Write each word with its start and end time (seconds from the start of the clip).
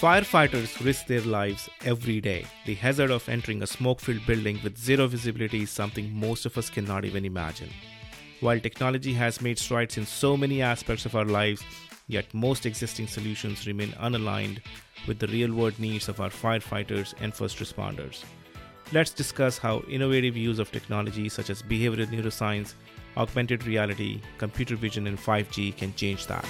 Firefighters 0.00 0.84
risk 0.84 1.08
their 1.08 1.22
lives 1.22 1.68
every 1.84 2.20
day. 2.20 2.44
The 2.66 2.76
hazard 2.76 3.10
of 3.10 3.28
entering 3.28 3.64
a 3.64 3.66
smoke 3.66 3.98
filled 3.98 4.24
building 4.26 4.60
with 4.62 4.78
zero 4.78 5.08
visibility 5.08 5.62
is 5.62 5.70
something 5.70 6.14
most 6.14 6.46
of 6.46 6.56
us 6.56 6.70
cannot 6.70 7.04
even 7.04 7.24
imagine. 7.24 7.70
While 8.38 8.60
technology 8.60 9.12
has 9.14 9.40
made 9.40 9.58
strides 9.58 9.98
in 9.98 10.06
so 10.06 10.36
many 10.36 10.62
aspects 10.62 11.04
of 11.04 11.16
our 11.16 11.24
lives, 11.24 11.64
yet 12.06 12.32
most 12.32 12.64
existing 12.64 13.08
solutions 13.08 13.66
remain 13.66 13.90
unaligned 13.94 14.60
with 15.08 15.18
the 15.18 15.26
real 15.26 15.52
world 15.52 15.76
needs 15.80 16.08
of 16.08 16.20
our 16.20 16.30
firefighters 16.30 17.14
and 17.20 17.34
first 17.34 17.58
responders. 17.58 18.22
Let's 18.92 19.10
discuss 19.10 19.58
how 19.58 19.82
innovative 19.90 20.36
use 20.36 20.60
of 20.60 20.70
technology 20.70 21.28
such 21.28 21.50
as 21.50 21.60
behavioral 21.60 22.06
neuroscience, 22.06 22.74
augmented 23.16 23.66
reality, 23.66 24.20
computer 24.38 24.76
vision, 24.76 25.08
and 25.08 25.18
5G 25.18 25.76
can 25.76 25.92
change 25.96 26.28
that. 26.28 26.46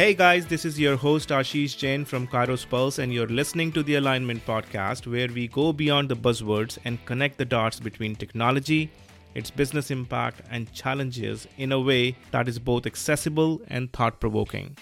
Hey 0.00 0.14
guys, 0.14 0.46
this 0.46 0.64
is 0.64 0.80
your 0.80 0.96
host 0.96 1.28
Ashish 1.28 1.76
Jain 1.76 2.06
from 2.06 2.26
Kairos 2.26 2.66
Pulse, 2.66 3.00
and 3.00 3.12
you're 3.12 3.26
listening 3.26 3.70
to 3.72 3.82
the 3.82 3.96
Alignment 3.96 4.46
Podcast, 4.46 5.06
where 5.06 5.28
we 5.28 5.46
go 5.46 5.74
beyond 5.74 6.08
the 6.08 6.16
buzzwords 6.16 6.78
and 6.86 7.04
connect 7.04 7.36
the 7.36 7.44
dots 7.44 7.78
between 7.78 8.16
technology, 8.16 8.90
its 9.34 9.50
business 9.50 9.90
impact, 9.90 10.40
and 10.50 10.72
challenges 10.72 11.46
in 11.58 11.72
a 11.72 11.78
way 11.78 12.16
that 12.30 12.48
is 12.48 12.58
both 12.58 12.86
accessible 12.86 13.60
and 13.68 13.92
thought 13.92 14.18
provoking. 14.20 14.74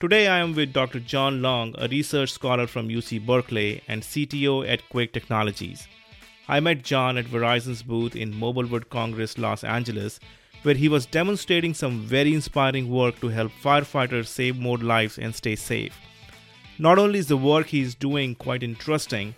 Today 0.00 0.26
I 0.26 0.38
am 0.38 0.56
with 0.56 0.72
Dr. 0.72 0.98
John 0.98 1.40
Long, 1.42 1.76
a 1.78 1.86
research 1.86 2.32
scholar 2.32 2.66
from 2.66 2.88
UC 2.88 3.24
Berkeley 3.24 3.84
and 3.86 4.02
CTO 4.02 4.68
at 4.68 4.82
Qwake 4.92 5.12
Technologies. 5.12 5.86
I 6.48 6.58
met 6.58 6.82
John 6.82 7.18
at 7.18 7.26
Verizon's 7.26 7.84
booth 7.84 8.16
in 8.16 8.34
Mobile 8.36 8.66
World 8.66 8.90
Congress 8.90 9.38
Los 9.38 9.62
Angeles 9.62 10.18
where 10.62 10.74
he 10.74 10.88
was 10.88 11.06
demonstrating 11.06 11.74
some 11.74 12.00
very 12.00 12.34
inspiring 12.34 12.90
work 12.90 13.18
to 13.20 13.28
help 13.28 13.52
firefighters 13.62 14.26
save 14.26 14.58
more 14.58 14.78
lives 14.78 15.18
and 15.18 15.34
stay 15.34 15.56
safe. 15.56 15.96
Not 16.78 16.98
only 16.98 17.18
is 17.18 17.28
the 17.28 17.36
work 17.36 17.68
he 17.68 17.80
is 17.80 17.94
doing 17.94 18.34
quite 18.34 18.62
interesting, 18.62 19.34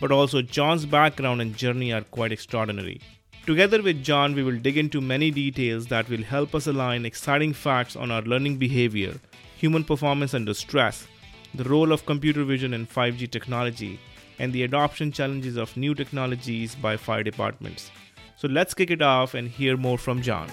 but 0.00 0.12
also 0.12 0.42
John's 0.42 0.86
background 0.86 1.40
and 1.40 1.56
journey 1.56 1.92
are 1.92 2.02
quite 2.02 2.32
extraordinary. 2.32 3.00
Together 3.46 3.80
with 3.80 4.02
John, 4.02 4.34
we 4.34 4.42
will 4.42 4.58
dig 4.58 4.76
into 4.76 5.00
many 5.00 5.30
details 5.30 5.86
that 5.86 6.08
will 6.08 6.22
help 6.22 6.54
us 6.54 6.66
align 6.66 7.06
exciting 7.06 7.52
facts 7.52 7.96
on 7.96 8.10
our 8.10 8.22
learning 8.22 8.56
behavior, 8.56 9.14
human 9.56 9.84
performance 9.84 10.34
under 10.34 10.52
stress, 10.52 11.06
the 11.54 11.64
role 11.64 11.92
of 11.92 12.04
computer 12.06 12.44
vision 12.44 12.74
and 12.74 12.90
5G 12.90 13.30
technology, 13.30 14.00
and 14.38 14.52
the 14.52 14.64
adoption 14.64 15.12
challenges 15.12 15.56
of 15.56 15.76
new 15.76 15.94
technologies 15.94 16.74
by 16.74 16.96
fire 16.96 17.22
departments. 17.22 17.90
So 18.36 18.48
let's 18.48 18.74
kick 18.74 18.90
it 18.90 19.00
off 19.00 19.34
and 19.34 19.48
hear 19.48 19.76
more 19.76 19.96
from 19.96 20.20
John. 20.20 20.50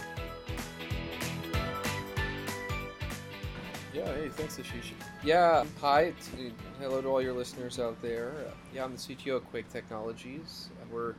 Yeah, 4.03 4.15
hey, 4.15 4.29
thanks, 4.29 4.57
Ashish. 4.57 4.91
Yeah, 5.23 5.63
hi, 5.79 6.13
hello 6.79 7.01
to 7.01 7.07
all 7.07 7.21
your 7.21 7.31
listeners 7.31 7.79
out 7.79 8.01
there. 8.01 8.33
Yeah, 8.73 8.83
I'm 8.83 8.91
the 8.91 8.97
CTO 8.97 9.37
of 9.37 9.51
Qwake 9.53 9.71
Technologies. 9.71 10.69
We're 10.91 11.15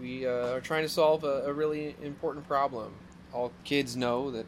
we 0.00 0.26
uh, 0.26 0.54
are 0.54 0.60
trying 0.60 0.82
to 0.82 0.88
solve 0.88 1.24
a, 1.24 1.42
a, 1.44 1.52
really 1.52 1.94
important 2.02 2.48
problem. 2.48 2.94
All 3.34 3.52
kids 3.64 3.96
know 3.96 4.30
that 4.30 4.46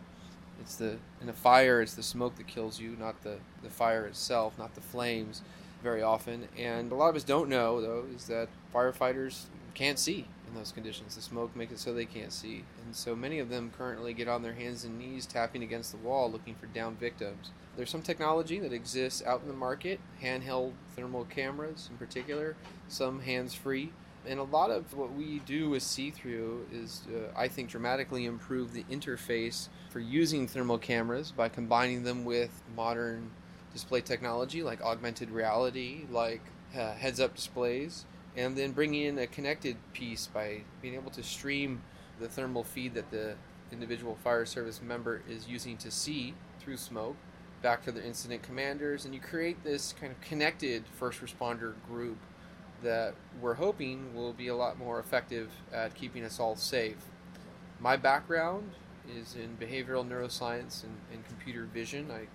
it's 0.63 0.77
the 0.77 0.97
in 1.21 1.29
a 1.29 1.35
fire, 1.35 1.83
it's 1.83 1.95
the 1.95 2.03
smoke 2.03 2.37
that 2.37 2.47
kills 2.47 2.81
you, 2.81 2.97
not 2.99 3.23
the 3.23 3.37
the 3.63 3.71
fire 3.71 4.07
itself, 4.07 4.59
not 4.59 4.75
the 4.75 4.81
flames, 4.81 5.43
very 5.83 6.03
often. 6.03 6.49
And 6.57 6.91
a 6.91 6.95
lot 6.95 7.11
of 7.11 7.17
us 7.17 7.25
don't 7.25 7.51
know 7.51 7.83
though 7.83 8.05
is 8.17 8.27
that 8.29 8.49
firefighters 8.73 9.45
can't 9.75 9.99
see 9.99 10.27
in 10.55 10.61
those 10.61 10.73
conditions. 10.73 11.17
The 11.17 11.23
smoke 11.23 11.55
makes 11.57 11.73
it 11.73 11.79
so 11.79 11.93
they 11.93 12.05
can't 12.05 12.33
see. 12.33 12.65
And 12.85 12.95
so 12.95 13.15
many 13.15 13.39
of 13.39 13.49
them 13.49 13.73
currently 13.77 14.15
get 14.15 14.29
on 14.29 14.43
their 14.43 14.55
hands 14.55 14.85
and 14.85 14.99
knees 14.99 15.27
tapping 15.27 15.63
against 15.63 15.91
the 15.91 15.99
wall 15.99 16.31
looking 16.31 16.55
for 16.55 16.67
downed 16.67 16.99
victims. 16.99 17.51
There's 17.77 17.91
some 17.91 18.03
technology 18.03 18.61
that 18.61 18.73
exists 18.73 19.23
out 19.25 19.43
in 19.43 19.49
the 19.49 19.55
market, 19.55 20.01
handheld 20.23 20.73
thermal 20.95 21.25
cameras 21.25 21.89
in 21.91 21.99
particular, 21.99 22.57
some 22.89 23.21
hands 23.21 23.55
free. 23.55 23.93
And 24.27 24.41
a 24.41 24.45
lot 24.45 24.71
of 24.71 24.95
what 24.95 25.13
we 25.13 25.41
do 25.41 25.69
with 25.69 25.83
C-Thru 25.83 26.67
is, 26.73 27.03
uh, 27.15 27.31
I 27.37 27.49
think, 27.49 27.69
dramatically 27.69 28.25
improve 28.25 28.73
the 28.73 28.85
interface 28.85 29.69
for 29.91 30.01
using 30.01 30.49
thermal 30.49 30.79
cameras 30.79 31.31
by 31.31 31.51
combining 31.51 32.05
them 32.05 32.25
with 32.25 32.63
modern 32.75 33.31
display 33.75 34.01
technology 34.01 34.63
like 34.63 34.81
augmented 34.81 35.31
reality, 35.31 36.07
like 36.11 36.41
uh, 36.75 36.93
heads 36.95 37.21
up 37.21 37.35
displays 37.35 38.07
and 38.37 38.57
then 38.57 38.73
bringing 38.73 39.05
in 39.05 39.19
a 39.19 39.27
connected 39.27 39.77
piece 39.93 40.27
by 40.27 40.61
being 40.83 40.95
able 40.95 41.11
to 41.11 41.23
stream 41.23 41.83
the 42.21 42.29
thermal 42.29 42.65
feed 42.65 42.95
that 42.95 43.11
the 43.11 43.35
individual 43.73 44.17
fire 44.23 44.45
service 44.45 44.81
member 44.83 45.23
is 45.29 45.49
using 45.49 45.77
to 45.77 45.91
see 45.91 46.35
through 46.61 46.77
smoke 46.77 47.17
back 47.63 47.83
to 47.83 47.91
their 47.91 48.05
incident 48.05 48.43
commanders 48.43 49.05
and 49.05 49.15
you 49.15 49.21
create 49.21 49.63
this 49.65 49.95
kind 49.99 50.13
of 50.13 50.21
connected 50.21 50.85
first 50.99 51.21
responder 51.21 51.75
group 51.89 52.19
that 52.83 53.15
we're 53.41 53.55
hoping 53.55 54.15
will 54.15 54.33
be 54.33 54.49
a 54.49 54.55
lot 54.55 54.79
more 54.79 55.01
effective 55.01 55.51
at 55.73 55.95
keeping 55.95 56.25
us 56.25 56.39
all 56.39 56.55
safe. 56.55 56.99
My 57.81 57.97
background 57.97 58.71
is 59.19 59.35
in 59.35 59.57
behavioral 59.57 60.07
neuroscience 60.07 60.85
and, 60.85 60.97
and 61.13 61.27
computer 61.27 61.65
vision. 61.65 62.11
I 62.11 62.27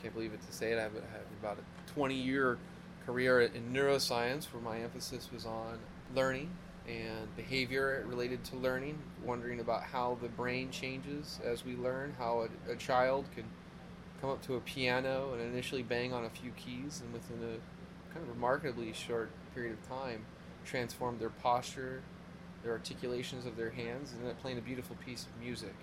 can't 0.00 0.14
believe 0.14 0.32
it 0.32 0.44
to 0.46 0.52
say 0.52 0.72
it. 0.72 0.78
I 0.78 0.82
have, 0.82 0.92
I 0.92 1.12
have 1.12 1.26
about 1.40 1.58
a 1.58 1.92
20 1.92 2.14
year 2.14 2.58
career 3.06 3.40
in 3.40 3.72
neuroscience 3.72 4.44
where 4.52 4.62
my 4.62 4.80
emphasis 4.80 5.30
was 5.32 5.46
on 5.46 5.78
learning 6.14 6.50
and 6.88 7.34
behavior 7.36 8.04
related 8.06 8.44
to 8.44 8.56
learning, 8.56 8.98
wondering 9.24 9.60
about 9.60 9.82
how 9.82 10.18
the 10.20 10.28
brain 10.28 10.70
changes 10.70 11.40
as 11.44 11.64
we 11.64 11.76
learn, 11.76 12.14
how 12.18 12.46
a, 12.68 12.72
a, 12.72 12.76
child 12.76 13.24
can 13.34 13.44
come 14.20 14.30
up 14.30 14.42
to 14.42 14.54
a 14.54 14.60
piano 14.60 15.32
and 15.32 15.40
initially 15.40 15.82
bang 15.82 16.12
on 16.12 16.24
a 16.24 16.30
few 16.30 16.50
keys 16.52 17.00
and 17.02 17.12
within 17.12 17.38
a 17.38 18.12
kind 18.12 18.22
of 18.22 18.28
remarkably 18.28 18.92
short 18.92 19.30
period 19.54 19.72
of 19.72 19.88
time 19.88 20.24
transform 20.64 21.18
their 21.18 21.30
posture, 21.30 22.02
their 22.62 22.72
articulations 22.72 23.46
of 23.46 23.56
their 23.56 23.70
hands, 23.70 24.12
and 24.12 24.26
then 24.26 24.34
playing 24.36 24.58
a 24.58 24.62
beautiful 24.62 24.96
piece 25.04 25.24
of 25.24 25.42
music. 25.42 25.74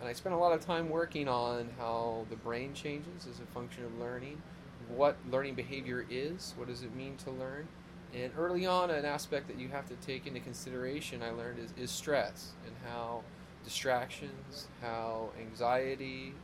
And 0.00 0.08
I 0.08 0.12
spent 0.12 0.34
a 0.34 0.38
lot 0.38 0.52
of 0.52 0.60
time 0.60 0.88
working 0.88 1.28
on 1.28 1.70
how 1.78 2.26
the 2.30 2.36
brain 2.36 2.74
changes 2.74 3.26
as 3.30 3.40
a 3.40 3.46
function 3.54 3.84
of 3.84 3.98
learning 3.98 4.42
what 4.88 5.16
learning 5.30 5.54
behavior 5.54 6.04
is, 6.10 6.54
what 6.56 6.68
does 6.68 6.82
it 6.82 6.94
mean 6.94 7.16
to 7.18 7.30
learn. 7.30 7.68
And 8.14 8.32
early 8.38 8.64
on, 8.64 8.90
an 8.90 9.04
aspect 9.04 9.48
that 9.48 9.58
you 9.58 9.68
have 9.68 9.88
to 9.88 9.94
take 9.96 10.26
into 10.26 10.40
consideration, 10.40 11.22
I 11.22 11.30
learned, 11.30 11.58
is, 11.58 11.72
is 11.76 11.90
stress 11.90 12.52
and 12.64 12.74
how 12.88 13.22
distractions, 13.64 14.68
how 14.80 15.30
anxiety 15.40 16.34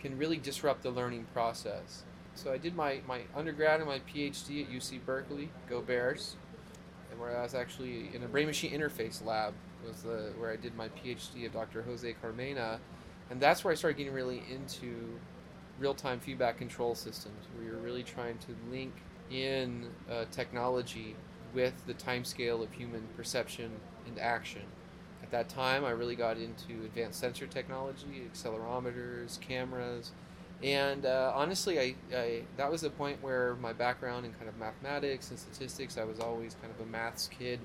can 0.00 0.18
really 0.18 0.36
disrupt 0.36 0.82
the 0.82 0.90
learning 0.90 1.26
process. 1.32 2.02
So 2.34 2.52
I 2.52 2.58
did 2.58 2.76
my, 2.76 3.00
my 3.06 3.22
undergrad 3.34 3.80
and 3.80 3.88
my 3.88 4.00
PhD 4.00 4.64
at 4.64 4.70
UC 4.70 5.04
Berkeley, 5.06 5.48
go 5.68 5.80
Bears, 5.80 6.36
and 7.10 7.18
where 7.18 7.38
I 7.38 7.42
was 7.42 7.54
actually 7.54 8.10
in 8.12 8.22
a 8.22 8.28
brain 8.28 8.46
machine 8.46 8.72
interface 8.72 9.24
lab 9.24 9.54
was 9.86 10.02
the, 10.02 10.32
where 10.36 10.50
I 10.50 10.56
did 10.56 10.74
my 10.74 10.88
PhD 10.88 11.46
of 11.46 11.52
Dr. 11.52 11.82
Jose 11.82 12.12
Carmena, 12.20 12.80
and 13.30 13.40
that's 13.40 13.64
where 13.64 13.72
I 13.72 13.76
started 13.76 13.96
getting 13.96 14.12
really 14.12 14.42
into 14.50 15.18
real-time 15.78 16.20
feedback 16.20 16.58
control 16.58 16.94
systems 16.94 17.46
where 17.54 17.66
you're 17.66 17.80
really 17.80 18.02
trying 18.02 18.38
to 18.38 18.54
link 18.70 18.92
in 19.30 19.86
uh, 20.10 20.24
technology 20.30 21.16
with 21.52 21.74
the 21.86 21.94
time 21.94 22.24
scale 22.24 22.62
of 22.62 22.72
human 22.72 23.02
perception 23.16 23.70
and 24.06 24.18
action. 24.18 24.62
At 25.22 25.30
that 25.30 25.48
time, 25.48 25.84
I 25.84 25.90
really 25.90 26.16
got 26.16 26.36
into 26.36 26.84
advanced 26.84 27.20
sensor 27.20 27.46
technology, 27.46 28.28
accelerometers, 28.32 29.40
cameras, 29.40 30.12
and 30.62 31.04
uh, 31.04 31.32
honestly, 31.34 31.78
I, 31.78 31.94
I, 32.16 32.42
that 32.56 32.70
was 32.70 32.80
the 32.80 32.90
point 32.90 33.22
where 33.22 33.54
my 33.56 33.72
background 33.72 34.24
in 34.24 34.32
kind 34.32 34.48
of 34.48 34.56
mathematics 34.58 35.30
and 35.30 35.38
statistics, 35.38 35.98
I 35.98 36.04
was 36.04 36.20
always 36.20 36.56
kind 36.60 36.72
of 36.72 36.86
a 36.86 36.88
maths 36.88 37.28
kid, 37.28 37.60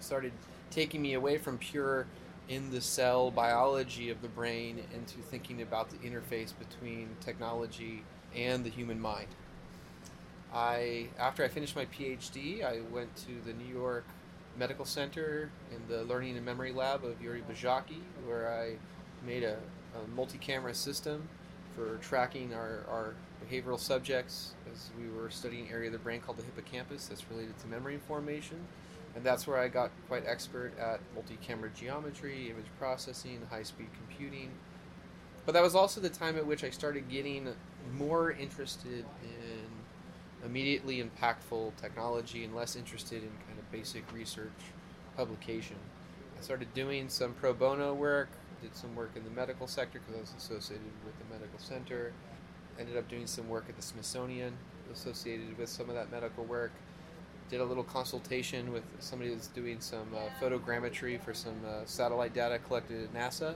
started 0.00 0.32
taking 0.70 1.02
me 1.02 1.14
away 1.14 1.38
from 1.38 1.58
pure 1.58 2.06
in 2.48 2.70
the 2.70 2.80
cell 2.80 3.30
biology 3.30 4.10
of 4.10 4.20
the 4.20 4.28
brain 4.28 4.82
into 4.94 5.18
thinking 5.18 5.62
about 5.62 5.90
the 5.90 5.96
interface 5.98 6.52
between 6.58 7.08
technology 7.20 8.02
and 8.34 8.64
the 8.64 8.70
human 8.70 9.00
mind. 9.00 9.28
I, 10.52 11.08
after 11.18 11.42
I 11.42 11.48
finished 11.48 11.74
my 11.74 11.86
PhD, 11.86 12.64
I 12.64 12.80
went 12.92 13.14
to 13.16 13.32
the 13.44 13.52
New 13.54 13.72
York 13.72 14.04
Medical 14.56 14.84
Center 14.84 15.50
in 15.72 15.80
the 15.88 16.04
Learning 16.04 16.36
and 16.36 16.44
Memory 16.44 16.72
Lab 16.72 17.04
of 17.04 17.20
Yuri 17.20 17.42
Buzsaki, 17.50 18.00
where 18.26 18.52
I 18.52 18.76
made 19.26 19.42
a, 19.42 19.56
a 19.96 20.08
multi-camera 20.14 20.74
system 20.74 21.28
for 21.74 21.96
tracking 22.02 22.54
our, 22.54 22.84
our 22.88 23.14
behavioral 23.44 23.80
subjects 23.80 24.52
as 24.72 24.90
we 24.98 25.08
were 25.08 25.28
studying 25.28 25.66
an 25.66 25.72
area 25.72 25.88
of 25.88 25.92
the 25.92 25.98
brain 25.98 26.20
called 26.20 26.38
the 26.38 26.44
hippocampus 26.44 27.06
that's 27.06 27.28
related 27.30 27.58
to 27.58 27.66
memory 27.66 27.98
formation 28.06 28.60
and 29.14 29.24
that's 29.24 29.46
where 29.46 29.58
I 29.58 29.68
got 29.68 29.90
quite 30.08 30.24
expert 30.26 30.72
at 30.78 31.00
multi-camera 31.14 31.70
geometry, 31.74 32.50
image 32.50 32.66
processing, 32.78 33.40
high-speed 33.50 33.88
computing. 33.96 34.50
But 35.46 35.52
that 35.52 35.62
was 35.62 35.74
also 35.74 36.00
the 36.00 36.08
time 36.08 36.36
at 36.36 36.46
which 36.46 36.64
I 36.64 36.70
started 36.70 37.08
getting 37.08 37.48
more 37.96 38.32
interested 38.32 39.04
in 39.22 40.44
immediately 40.44 41.02
impactful 41.02 41.76
technology 41.76 42.44
and 42.44 42.54
less 42.54 42.76
interested 42.76 43.22
in 43.22 43.30
kind 43.46 43.58
of 43.58 43.70
basic 43.70 44.10
research 44.12 44.48
publication. 45.16 45.76
I 46.38 46.42
started 46.42 46.72
doing 46.74 47.08
some 47.08 47.34
pro 47.34 47.52
bono 47.52 47.94
work, 47.94 48.28
did 48.62 48.74
some 48.74 48.94
work 48.94 49.12
in 49.16 49.24
the 49.24 49.30
medical 49.30 49.66
sector 49.66 50.00
because 50.00 50.16
I 50.16 50.20
was 50.20 50.34
associated 50.36 50.86
with 51.04 51.14
the 51.18 51.34
medical 51.34 51.58
center. 51.58 52.12
Ended 52.78 52.96
up 52.96 53.08
doing 53.08 53.26
some 53.26 53.48
work 53.48 53.66
at 53.68 53.76
the 53.76 53.82
Smithsonian 53.82 54.54
associated 54.92 55.56
with 55.58 55.68
some 55.68 55.88
of 55.88 55.94
that 55.94 56.10
medical 56.10 56.44
work. 56.44 56.72
Did 57.50 57.60
a 57.60 57.64
little 57.64 57.84
consultation 57.84 58.72
with 58.72 58.84
somebody 59.00 59.30
that's 59.30 59.48
doing 59.48 59.80
some 59.80 60.06
uh, 60.14 60.28
photogrammetry 60.40 61.20
for 61.20 61.34
some 61.34 61.60
uh, 61.66 61.84
satellite 61.84 62.34
data 62.34 62.58
collected 62.58 63.04
at 63.04 63.14
NASA. 63.14 63.54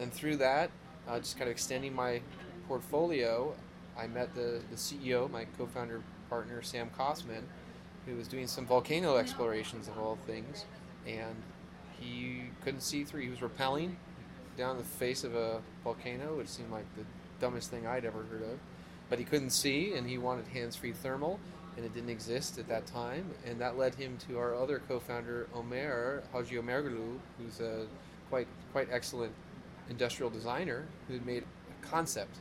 And 0.00 0.12
through 0.12 0.36
that, 0.38 0.70
uh, 1.06 1.18
just 1.18 1.36
kind 1.36 1.48
of 1.48 1.52
extending 1.52 1.94
my 1.94 2.20
portfolio, 2.66 3.54
I 3.98 4.06
met 4.06 4.34
the, 4.34 4.60
the 4.70 4.76
CEO, 4.76 5.30
my 5.30 5.46
co 5.56 5.66
founder 5.66 6.02
partner, 6.28 6.62
Sam 6.62 6.90
Cossman, 6.98 7.42
who 8.06 8.16
was 8.16 8.28
doing 8.28 8.46
some 8.46 8.66
volcano 8.66 9.16
explorations 9.16 9.88
of 9.88 9.98
all 9.98 10.18
things. 10.26 10.64
And 11.06 11.36
he 11.98 12.50
couldn't 12.62 12.82
see 12.82 13.04
through, 13.04 13.22
he 13.22 13.28
was 13.28 13.40
rappelling 13.40 13.94
down 14.56 14.76
the 14.76 14.84
face 14.84 15.24
of 15.24 15.34
a 15.34 15.60
volcano, 15.84 16.36
which 16.36 16.48
seemed 16.48 16.70
like 16.70 16.84
the 16.96 17.04
dumbest 17.40 17.70
thing 17.70 17.86
I'd 17.86 18.04
ever 18.04 18.24
heard 18.24 18.42
of. 18.42 18.58
But 19.08 19.18
he 19.18 19.24
couldn't 19.24 19.50
see, 19.50 19.94
and 19.94 20.08
he 20.08 20.18
wanted 20.18 20.48
hands 20.48 20.76
free 20.76 20.92
thermal, 20.92 21.40
and 21.78 21.86
it 21.86 21.94
didn't 21.94 22.10
exist 22.10 22.58
at 22.58 22.68
that 22.68 22.86
time. 22.86 23.24
And 23.46 23.60
that 23.60 23.78
led 23.78 23.94
him 23.94 24.18
to 24.28 24.36
our 24.36 24.54
other 24.54 24.82
co 24.88 24.98
founder, 24.98 25.46
Omer 25.54 26.24
Haciomeroglu, 26.34 27.18
who's 27.38 27.60
a 27.60 27.86
quite, 28.28 28.48
quite 28.72 28.88
excellent 28.90 29.32
industrial 29.88 30.28
designer 30.28 30.86
who 31.06 31.20
made 31.20 31.44
a 31.44 31.86
concept 31.86 32.36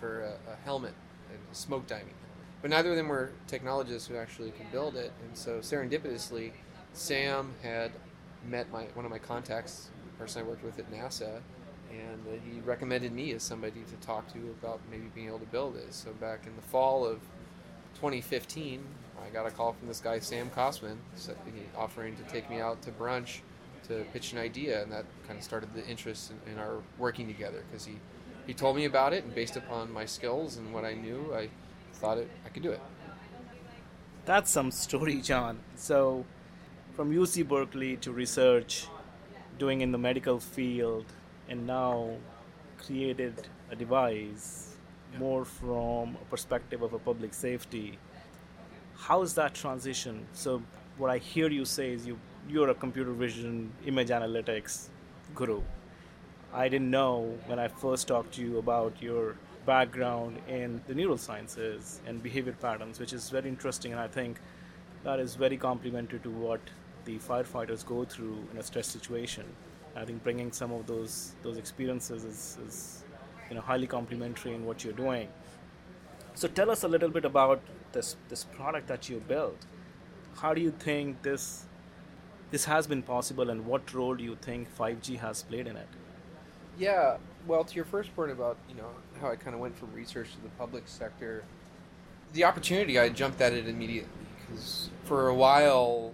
for 0.00 0.22
a, 0.22 0.52
a 0.52 0.56
helmet, 0.64 0.94
a 1.30 1.54
smoke 1.54 1.86
diving. 1.86 2.14
But 2.62 2.70
neither 2.70 2.90
of 2.90 2.96
them 2.96 3.08
were 3.08 3.32
technologists 3.46 4.08
who 4.08 4.16
actually 4.16 4.50
could 4.52 4.72
build 4.72 4.96
it. 4.96 5.12
And 5.26 5.36
so 5.36 5.58
serendipitously, 5.58 6.52
Sam 6.94 7.54
had 7.62 7.92
met 8.48 8.72
my 8.72 8.84
one 8.94 9.04
of 9.04 9.10
my 9.10 9.18
contacts, 9.18 9.90
the 10.06 10.18
person 10.18 10.42
I 10.42 10.48
worked 10.48 10.64
with 10.64 10.78
at 10.78 10.90
NASA, 10.90 11.40
and 11.90 12.40
he 12.50 12.60
recommended 12.60 13.12
me 13.12 13.32
as 13.32 13.42
somebody 13.42 13.82
to 13.82 14.06
talk 14.06 14.32
to 14.32 14.38
about 14.58 14.80
maybe 14.90 15.10
being 15.14 15.28
able 15.28 15.38
to 15.40 15.46
build 15.46 15.76
it. 15.76 15.92
So 15.92 16.12
back 16.12 16.46
in 16.46 16.56
the 16.56 16.62
fall 16.62 17.04
of 17.06 17.20
2015, 17.96 18.82
I 19.24 19.28
got 19.30 19.46
a 19.46 19.50
call 19.50 19.72
from 19.72 19.88
this 19.88 20.00
guy 20.00 20.18
Sam 20.18 20.50
Cossman, 20.50 20.96
offering 21.76 22.16
to 22.16 22.22
take 22.24 22.48
me 22.50 22.60
out 22.60 22.82
to 22.82 22.90
brunch 22.90 23.40
to 23.88 24.04
pitch 24.12 24.32
an 24.32 24.38
idea, 24.38 24.82
and 24.82 24.92
that 24.92 25.04
kind 25.26 25.38
of 25.38 25.44
started 25.44 25.74
the 25.74 25.86
interest 25.86 26.32
in, 26.46 26.52
in 26.52 26.58
our 26.58 26.78
working 26.98 27.26
together 27.26 27.62
because 27.70 27.84
he 27.84 27.96
he 28.46 28.54
told 28.54 28.74
me 28.74 28.84
about 28.84 29.12
it, 29.12 29.24
and 29.24 29.34
based 29.34 29.56
upon 29.56 29.92
my 29.92 30.04
skills 30.04 30.56
and 30.56 30.72
what 30.72 30.84
I 30.84 30.94
knew, 30.94 31.32
I 31.34 31.48
thought 31.94 32.18
it 32.18 32.28
I 32.44 32.48
could 32.48 32.62
do 32.62 32.70
it. 32.70 32.80
That's 34.24 34.50
some 34.50 34.70
story, 34.70 35.20
John. 35.20 35.58
So, 35.76 36.24
from 36.94 37.12
UC 37.12 37.48
Berkeley 37.48 37.96
to 37.98 38.12
research, 38.12 38.86
doing 39.58 39.80
in 39.80 39.92
the 39.92 39.98
medical 39.98 40.40
field, 40.40 41.06
and 41.48 41.66
now 41.66 42.16
created 42.78 43.48
a 43.70 43.76
device 43.76 44.69
more 45.18 45.44
from 45.44 46.16
a 46.20 46.24
perspective 46.30 46.82
of 46.82 46.92
a 46.92 46.98
public 46.98 47.34
safety. 47.34 47.98
How 48.96 49.22
is 49.22 49.34
that 49.34 49.54
transition? 49.54 50.26
So, 50.32 50.62
what 50.98 51.10
I 51.10 51.18
hear 51.18 51.48
you 51.48 51.64
say 51.64 51.92
is 51.92 52.06
you 52.06 52.18
you're 52.48 52.70
a 52.70 52.74
computer 52.74 53.12
vision 53.12 53.72
image 53.86 54.08
analytics 54.08 54.88
guru. 55.34 55.62
I 56.52 56.68
didn't 56.68 56.90
know 56.90 57.38
when 57.46 57.58
I 57.58 57.68
first 57.68 58.08
talked 58.08 58.34
to 58.34 58.42
you 58.42 58.58
about 58.58 59.00
your 59.00 59.36
background 59.66 60.38
in 60.48 60.80
the 60.86 60.94
neurosciences 60.94 61.98
and 62.06 62.22
behavior 62.22 62.56
patterns, 62.60 62.98
which 62.98 63.12
is 63.12 63.30
very 63.30 63.48
interesting, 63.48 63.92
and 63.92 64.00
I 64.00 64.08
think 64.08 64.40
that 65.04 65.20
is 65.20 65.34
very 65.34 65.56
complementary 65.56 66.18
to 66.20 66.30
what 66.30 66.60
the 67.04 67.18
firefighters 67.18 67.84
go 67.86 68.04
through 68.04 68.38
in 68.52 68.58
a 68.58 68.62
stress 68.62 68.86
situation. 68.86 69.44
I 69.96 70.04
think 70.04 70.22
bringing 70.22 70.52
some 70.52 70.72
of 70.72 70.86
those 70.86 71.32
those 71.42 71.56
experiences 71.56 72.24
is, 72.24 72.58
is 72.66 73.04
you 73.50 73.56
know 73.56 73.62
highly 73.62 73.86
complementary 73.86 74.54
in 74.54 74.64
what 74.64 74.84
you're 74.84 74.94
doing. 74.94 75.28
So 76.34 76.48
tell 76.48 76.70
us 76.70 76.84
a 76.84 76.88
little 76.88 77.10
bit 77.10 77.24
about 77.24 77.60
this 77.92 78.16
this 78.28 78.44
product 78.44 78.88
that 78.88 79.08
you 79.08 79.22
built. 79.28 79.66
How 80.36 80.54
do 80.54 80.60
you 80.60 80.70
think 80.70 81.22
this 81.22 81.66
this 82.50 82.64
has 82.64 82.86
been 82.86 83.02
possible, 83.02 83.50
and 83.50 83.66
what 83.66 83.92
role 83.94 84.14
do 84.14 84.24
you 84.24 84.36
think 84.36 84.74
5G 84.76 85.18
has 85.18 85.42
played 85.42 85.66
in 85.66 85.76
it? 85.76 85.88
Yeah, 86.78 87.18
well, 87.46 87.62
to 87.64 87.74
your 87.74 87.84
first 87.84 88.14
point 88.16 88.30
about 88.30 88.56
you 88.68 88.76
know 88.76 88.90
how 89.20 89.30
I 89.30 89.36
kind 89.36 89.54
of 89.54 89.60
went 89.60 89.76
from 89.76 89.92
research 89.92 90.32
to 90.34 90.40
the 90.40 90.48
public 90.50 90.84
sector, 90.86 91.44
the 92.32 92.44
opportunity 92.44 92.98
I 92.98 93.08
jumped 93.08 93.40
at 93.40 93.52
it 93.52 93.68
immediately 93.68 94.08
because 94.40 94.90
for 95.04 95.28
a 95.28 95.34
while 95.34 96.12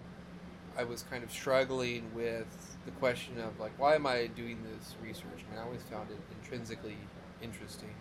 I 0.79 0.85
was 0.85 1.03
kind 1.03 1.25
of 1.25 1.31
struggling 1.31 2.11
with 2.15 2.47
the 2.85 2.91
question 2.93 3.39
of 3.41 3.59
like 3.59 3.73
why 3.79 3.95
am 3.95 4.07
I 4.07 4.29
doing 4.29 4.59
this 4.63 4.95
research? 5.03 5.45
I 5.47 5.51
mean, 5.51 5.61
I 5.61 5.65
always 5.65 5.83
found 5.83 6.11
it 6.11 6.19
intrinsically 6.43 6.97
interesting, 7.43 7.95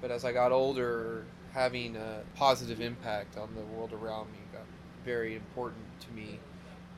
but 0.00 0.10
as 0.10 0.24
I 0.24 0.32
got 0.32 0.52
older, 0.52 1.24
having 1.52 1.96
a 1.96 2.22
positive 2.34 2.80
impact 2.80 3.38
on 3.38 3.54
the 3.54 3.62
world 3.62 3.92
around 3.92 4.32
me 4.32 4.38
got 4.52 4.66
very 5.04 5.34
important 5.34 5.84
to 6.00 6.10
me 6.12 6.38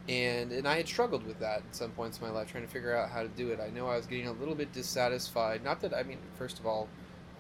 and 0.09 0.53
and 0.53 0.67
I 0.67 0.77
had 0.77 0.89
struggled 0.89 1.27
with 1.27 1.39
that 1.41 1.59
at 1.59 1.77
some 1.77 1.91
points 1.91 2.19
in 2.19 2.27
my 2.27 2.33
life, 2.33 2.51
trying 2.51 2.65
to 2.65 2.73
figure 2.73 2.97
out 2.97 3.11
how 3.11 3.23
to 3.23 3.29
do 3.29 3.51
it. 3.51 3.61
I 3.61 3.69
know 3.71 3.89
I 3.89 3.97
was 3.97 4.07
getting 4.07 4.27
a 4.27 4.33
little 4.33 4.55
bit 4.55 4.73
dissatisfied. 4.73 5.63
Not 5.63 5.81
that 5.83 5.95
I 5.95 6.03
mean, 6.03 6.19
first 6.37 6.59
of 6.59 6.67
all, 6.67 6.89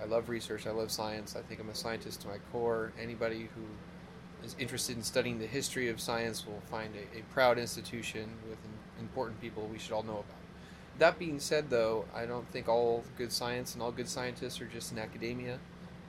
I 0.01 0.05
love 0.05 0.29
research. 0.29 0.67
I 0.67 0.71
love 0.71 0.91
science. 0.91 1.35
I 1.35 1.41
think 1.43 1.61
I'm 1.61 1.71
a 1.71 1.75
scientist 1.75 2.21
to 2.23 2.29
my 2.29 2.39
core. 2.53 2.93
Anybody 3.01 3.49
who 3.55 4.45
is 4.47 4.55
interested 4.59 4.97
in 4.97 5.03
studying 5.03 5.39
the 5.39 5.47
history 5.47 5.89
of 5.89 6.01
science 6.01 6.47
will 6.47 6.63
find 6.71 6.95
a, 6.95 7.19
a 7.19 7.23
proud 7.33 7.59
institution 7.59 8.29
with 8.49 8.59
important 9.01 9.41
people 9.41 9.67
we 9.67 9.79
should 9.79 9.93
all 9.93 10.03
know 10.03 10.13
about. 10.13 10.48
That 10.99 11.19
being 11.19 11.39
said, 11.39 11.71
though, 11.71 12.07
I 12.15 12.27
don't 12.27 12.51
think 12.51 12.69
all 12.69 13.05
good 13.17 13.31
science 13.33 13.75
and 13.75 13.83
all 13.83 13.93
good 13.93 14.09
scientists 14.09 14.61
are 14.61 14.67
just 14.67 14.91
in 14.91 14.99
academia. 14.99 15.59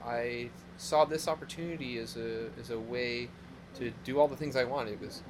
I 0.04 0.50
saw 0.76 1.04
this 1.04 1.28
opportunity 1.28 1.98
as 1.98 2.16
a 2.16 2.48
as 2.58 2.70
a 2.70 2.78
way 2.78 3.28
to 3.76 3.92
do 4.04 4.18
all 4.18 4.26
the 4.26 4.36
things 4.36 4.56
I 4.56 4.64
wanted. 4.64 4.94
It 4.94 5.00
was 5.00 5.22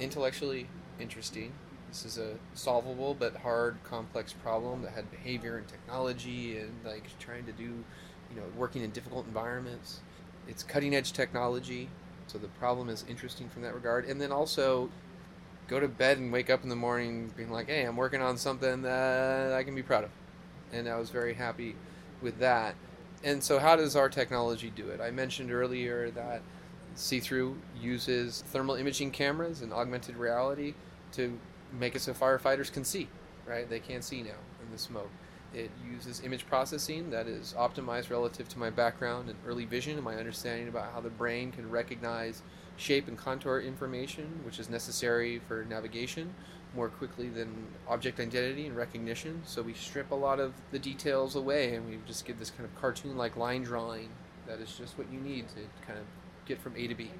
intellectually 0.00 0.66
interesting. 0.98 1.52
This 1.88 2.04
is 2.04 2.18
a 2.18 2.34
solvable 2.54 3.14
but 3.14 3.36
hard, 3.36 3.76
complex 3.84 4.32
problem 4.32 4.82
that 4.82 4.94
had 4.94 5.10
behavior 5.12 5.58
and 5.58 5.68
technology 5.68 6.58
and 6.58 6.72
like 6.84 7.08
trying 7.20 7.44
to 7.44 7.52
do, 7.52 7.62
you 7.62 8.36
know, 8.36 8.42
working 8.56 8.82
in 8.82 8.90
difficult 8.90 9.26
environments. 9.26 10.00
It's 10.48 10.64
cutting 10.64 10.94
edge 10.94 11.12
technology, 11.12 11.88
so 12.26 12.38
the 12.38 12.48
problem 12.48 12.88
is 12.88 13.04
interesting 13.08 13.48
from 13.48 13.62
that 13.62 13.74
regard. 13.74 14.06
And 14.06 14.20
then 14.20 14.32
also 14.32 14.90
go 15.68 15.80
to 15.80 15.88
bed 15.88 16.18
and 16.18 16.32
wake 16.32 16.50
up 16.50 16.62
in 16.62 16.68
the 16.68 16.76
morning 16.76 17.32
being 17.36 17.50
like, 17.50 17.68
hey, 17.68 17.84
I'm 17.84 17.96
working 17.96 18.20
on 18.20 18.36
something 18.36 18.82
that 18.82 19.52
I 19.52 19.62
can 19.64 19.74
be 19.74 19.82
proud 19.82 20.04
of. 20.04 20.10
And 20.72 20.88
I 20.88 20.98
was 20.98 21.10
very 21.10 21.34
happy 21.34 21.76
with 22.20 22.38
that. 22.38 22.74
And 23.22 23.42
so, 23.42 23.58
how 23.58 23.76
does 23.76 23.96
our 23.96 24.08
technology 24.08 24.70
do 24.74 24.88
it? 24.88 25.00
I 25.00 25.10
mentioned 25.10 25.50
earlier 25.50 26.10
that 26.10 26.42
C-Thru 26.94 27.56
uses 27.80 28.42
thermal 28.48 28.74
imaging 28.74 29.10
cameras 29.12 29.62
and 29.62 29.72
augmented 29.72 30.16
reality 30.16 30.74
to 31.12 31.38
make 31.72 31.96
it 31.96 32.00
so 32.00 32.12
firefighters 32.12 32.72
can 32.72 32.84
see, 32.84 33.08
right? 33.46 33.68
They 33.68 33.80
can't 33.80 34.04
see 34.04 34.22
now 34.22 34.30
in 34.62 34.70
the 34.70 34.78
smoke. 34.78 35.10
It 35.54 35.70
uses 35.88 36.20
image 36.24 36.46
processing 36.46 37.10
that 37.10 37.28
is 37.28 37.54
optimized 37.56 38.10
relative 38.10 38.48
to 38.50 38.58
my 38.58 38.70
background 38.70 39.30
in 39.30 39.36
early 39.46 39.64
vision 39.64 39.94
and 39.94 40.04
my 40.04 40.16
understanding 40.16 40.66
about 40.66 40.92
how 40.92 41.00
the 41.00 41.10
brain 41.10 41.52
can 41.52 41.70
recognize 41.70 42.42
shape 42.76 43.06
and 43.06 43.16
contour 43.16 43.60
information, 43.60 44.40
which 44.44 44.58
is 44.58 44.68
necessary 44.68 45.40
for 45.46 45.64
navigation 45.64 46.34
more 46.74 46.88
quickly 46.88 47.28
than 47.28 47.68
object 47.86 48.18
identity 48.18 48.66
and 48.66 48.76
recognition. 48.76 49.42
So 49.46 49.62
we 49.62 49.74
strip 49.74 50.10
a 50.10 50.16
lot 50.16 50.40
of 50.40 50.54
the 50.72 50.78
details 50.80 51.36
away 51.36 51.76
and 51.76 51.88
we 51.88 51.98
just 52.04 52.24
give 52.24 52.40
this 52.40 52.50
kind 52.50 52.64
of 52.64 52.74
cartoon 52.74 53.16
like 53.16 53.36
line 53.36 53.62
drawing 53.62 54.08
that 54.48 54.58
is 54.58 54.76
just 54.76 54.98
what 54.98 55.10
you 55.12 55.20
need 55.20 55.48
to 55.50 55.60
kind 55.86 55.98
of 55.98 56.04
get 56.46 56.60
from 56.60 56.74
A 56.76 56.88
to 56.88 56.94
B. 56.94 57.10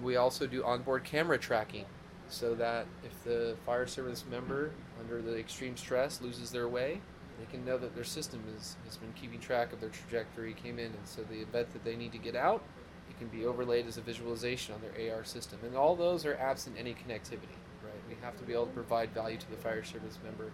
We 0.00 0.16
also 0.16 0.46
do 0.46 0.64
onboard 0.64 1.02
camera 1.02 1.38
tracking 1.38 1.86
so 2.28 2.54
that 2.54 2.86
if 3.04 3.24
the 3.24 3.56
fire 3.66 3.86
service 3.86 4.24
member 4.30 4.70
under 5.00 5.20
the 5.20 5.38
extreme 5.38 5.76
stress 5.76 6.20
loses 6.20 6.50
their 6.50 6.68
way, 6.68 7.00
they 7.38 7.46
can 7.46 7.64
know 7.64 7.78
that 7.78 7.94
their 7.94 8.04
system 8.04 8.42
is, 8.56 8.76
has 8.84 8.96
been 8.96 9.12
keeping 9.14 9.40
track 9.40 9.72
of 9.72 9.80
their 9.80 9.90
trajectory, 9.90 10.54
came 10.54 10.78
in, 10.78 10.86
and 10.86 11.06
so 11.06 11.22
the 11.22 11.40
event 11.40 11.72
that 11.72 11.84
they 11.84 11.96
need 11.96 12.12
to 12.12 12.18
get 12.18 12.36
out, 12.36 12.62
it 13.08 13.18
can 13.18 13.28
be 13.28 13.44
overlaid 13.44 13.86
as 13.86 13.96
a 13.96 14.00
visualization 14.00 14.74
on 14.74 14.80
their 14.80 15.14
AR 15.14 15.24
system. 15.24 15.58
And 15.64 15.76
all 15.76 15.96
those 15.96 16.24
are 16.24 16.36
absent 16.36 16.76
any 16.78 16.94
connectivity, 16.94 17.56
right? 17.82 18.00
We 18.08 18.16
have 18.22 18.36
to 18.38 18.44
be 18.44 18.52
able 18.52 18.66
to 18.66 18.72
provide 18.72 19.10
value 19.10 19.36
to 19.36 19.50
the 19.50 19.56
fire 19.56 19.84
service 19.84 20.18
member 20.24 20.50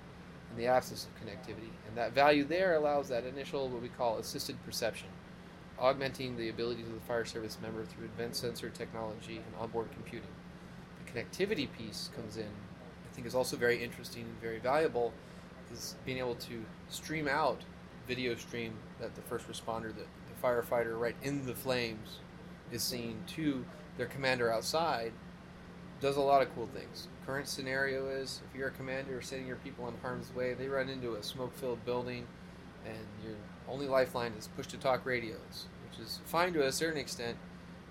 in 0.51 0.57
the 0.57 0.67
absence 0.67 1.07
of 1.07 1.27
connectivity. 1.27 1.71
And 1.87 1.97
that 1.97 2.13
value 2.13 2.45
there 2.45 2.75
allows 2.75 3.09
that 3.09 3.25
initial, 3.25 3.69
what 3.69 3.83
we 3.83 3.89
call 3.89 4.19
assisted 4.19 4.57
perception 4.65 5.09
augmenting 5.81 6.37
the 6.37 6.51
abilities 6.51 6.87
of 6.87 6.95
the 6.95 7.01
fire 7.01 7.25
service 7.25 7.57
member 7.63 7.85
through 7.85 8.05
advanced 8.05 8.41
sensor 8.41 8.69
technology 8.69 9.37
and 9.37 9.55
onboard 9.59 9.91
computing. 9.93 10.29
The 11.05 11.11
connectivity 11.11 11.69
piece 11.73 12.11
comes 12.15 12.37
in, 12.37 12.45
I 12.45 13.15
think 13.15 13.27
is 13.27 13.35
also 13.35 13.57
very 13.57 13.83
interesting 13.83 14.25
and 14.25 14.41
very 14.41 14.59
valuable, 14.59 15.13
is 15.73 15.97
being 16.05 16.19
able 16.19 16.35
to 16.37 16.65
stream 16.89 17.29
out 17.29 17.61
video 18.07 18.35
stream 18.35 18.75
that 19.01 19.15
the 19.15 19.23
first 19.23 19.49
responder, 19.49 19.95
the, 19.95 20.03
the 20.03 20.43
firefighter 20.43 20.99
right 20.99 21.17
in 21.23 21.47
the 21.47 21.55
flames, 21.55 22.19
is 22.73 22.83
seeing 22.83 23.23
to 23.27 23.65
their 23.97 24.07
commander 24.07 24.53
outside 24.53 25.13
does 26.01 26.17
a 26.17 26.21
lot 26.21 26.41
of 26.41 26.53
cool 26.55 26.69
things. 26.75 27.09
Current 27.27 27.47
scenario 27.47 28.09
is 28.09 28.41
if 28.51 28.59
you're 28.59 28.69
a 28.69 28.73
commander 28.73 29.21
sending 29.21 29.47
your 29.47 29.57
people 29.57 29.87
in 29.89 29.95
harm's 29.99 30.35
way, 30.35 30.55
they 30.55 30.67
run 30.67 30.89
into 30.89 31.15
a 31.15 31.23
smoke-filled 31.23 31.85
building, 31.85 32.27
and 32.87 33.07
your 33.23 33.35
only 33.69 33.87
lifeline 33.87 34.33
is 34.39 34.49
push-to-talk 34.57 35.05
radios, 35.05 35.67
which 35.89 36.01
is 36.01 36.21
fine 36.25 36.53
to 36.55 36.67
a 36.67 36.73
certain 36.73 36.99
extent, 36.99 37.37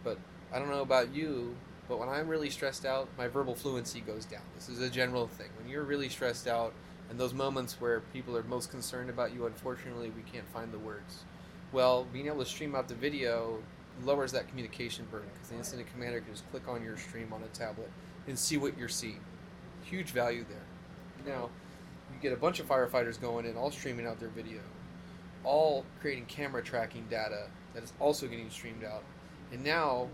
but 0.04 0.18
I 0.52 0.58
don't 0.58 0.70
know 0.70 0.82
about 0.82 1.14
you, 1.14 1.56
but 1.88 2.00
when 2.00 2.10
I'm 2.10 2.28
really 2.28 2.50
stressed 2.50 2.86
out, 2.86 3.08
my 3.18 3.28
verbal 3.28 3.56
fluency 3.56 4.02
goes 4.02 4.26
down. 4.26 4.42
This 4.56 4.70
is 4.70 4.82
a 4.82 4.90
general 4.90 5.28
thing. 5.28 5.50
When 5.60 5.70
you're 5.70 5.84
really 5.84 6.10
stressed 6.10 6.48
out, 6.48 6.74
and 7.10 7.20
those 7.20 7.34
moments 7.34 7.82
where 7.82 8.02
people 8.14 8.38
are 8.38 8.44
most 8.44 8.70
concerned 8.70 9.10
about 9.10 9.34
you, 9.34 9.46
unfortunately, 9.46 10.12
we 10.12 10.22
can't 10.32 10.48
find 10.54 10.72
the 10.72 10.80
words. 10.80 11.24
Well, 11.72 12.06
being 12.12 12.28
able 12.28 12.40
to 12.40 12.46
stream 12.46 12.76
out 12.76 12.88
the 12.88 12.96
video 12.96 13.60
lowers 14.04 14.32
that 14.32 14.48
communication 14.48 15.06
burden 15.12 15.30
because 15.34 15.50
the 15.50 15.56
incident 15.56 15.92
commander 15.92 16.22
can 16.22 16.32
just 16.32 16.50
click 16.52 16.68
on 16.68 16.84
your 16.84 16.98
stream 16.98 17.34
on 17.34 17.44
a 17.44 17.48
tablet 17.48 17.90
and 18.28 18.38
see 18.38 18.58
what 18.58 18.78
you're 18.78 18.88
seeing. 18.88 19.20
Huge 19.84 20.12
value 20.12 20.46
there. 20.48 21.34
Now, 21.36 21.50
you 22.14 22.20
get 22.22 22.32
a 22.32 22.38
bunch 22.38 22.60
of 22.60 22.68
firefighters 22.68 23.20
going 23.20 23.46
in, 23.46 23.58
all 23.58 23.72
streaming 23.72 24.06
out 24.06 24.20
their 24.20 24.30
video, 24.30 24.62
all 25.44 25.86
creating 26.00 26.26
camera 26.26 26.64
tracking 26.64 27.06
data 27.10 27.48
that 27.74 27.84
is 27.84 27.94
also 28.00 28.28
getting 28.28 28.50
streamed 28.50 28.84
out. 28.84 29.04
And 29.52 29.64
now, 29.64 30.08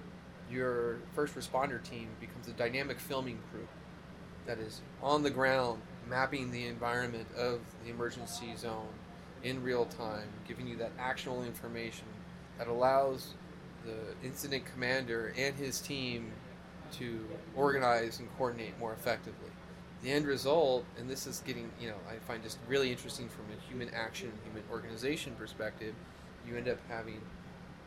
your 0.50 1.00
first 1.14 1.36
responder 1.36 1.84
team 1.84 2.08
becomes 2.20 2.48
a 2.48 2.52
dynamic 2.52 3.00
filming 3.00 3.40
crew 3.52 3.68
that 4.46 4.60
is 4.60 4.82
on 5.02 5.24
the 5.24 5.30
ground 5.30 5.82
mapping 6.10 6.52
the 6.52 6.68
environment 6.68 7.28
of 7.38 7.60
the 7.84 7.92
emergency 7.92 8.56
zone 8.56 8.88
in 9.44 9.62
real 9.64 9.86
time, 9.86 10.28
giving 10.48 10.68
you 10.68 10.76
that 10.78 10.92
actionable 11.00 11.44
information 11.44 12.06
that 12.58 12.68
allows 12.68 13.34
the 13.86 14.28
incident 14.28 14.66
commander 14.66 15.34
and 15.38 15.56
his 15.56 15.80
team 15.80 16.32
to 16.92 17.20
organize 17.56 18.20
and 18.20 18.28
coordinate 18.38 18.78
more 18.80 18.94
effectively. 18.94 19.50
The 20.04 20.12
end 20.12 20.26
result, 20.26 20.86
and 21.00 21.10
this 21.10 21.26
is 21.26 21.42
getting, 21.46 21.72
you 21.80 21.90
know, 21.90 21.96
I 22.10 22.16
find 22.28 22.44
just 22.44 22.60
really 22.68 22.92
interesting 22.92 23.30
from 23.30 23.46
a 23.56 23.70
human 23.70 23.94
action, 23.94 24.32
human 24.44 24.64
organization 24.72 25.34
perspective, 25.38 25.94
you 26.48 26.56
end 26.58 26.68
up 26.68 26.78
having 26.88 27.22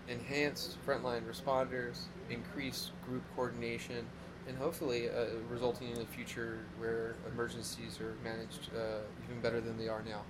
enhanced 0.09 0.77
frontline 0.87 1.23
responders, 1.23 2.03
increased 2.31 2.91
group 3.07 3.23
coordination, 3.37 4.07
and 4.49 4.57
hopefully 4.57 5.09
uh, 5.11 5.27
resulting 5.51 5.91
in 5.91 5.99
a 6.01 6.07
future 6.07 6.59
where 6.79 7.15
emergencies 7.31 8.01
are 8.01 8.15
managed 8.25 8.71
uh, 8.75 9.01
even 9.25 9.41
better 9.43 9.61
than 9.61 9.77
they 9.77 9.89
are 9.89 10.03
now, 10.03 10.23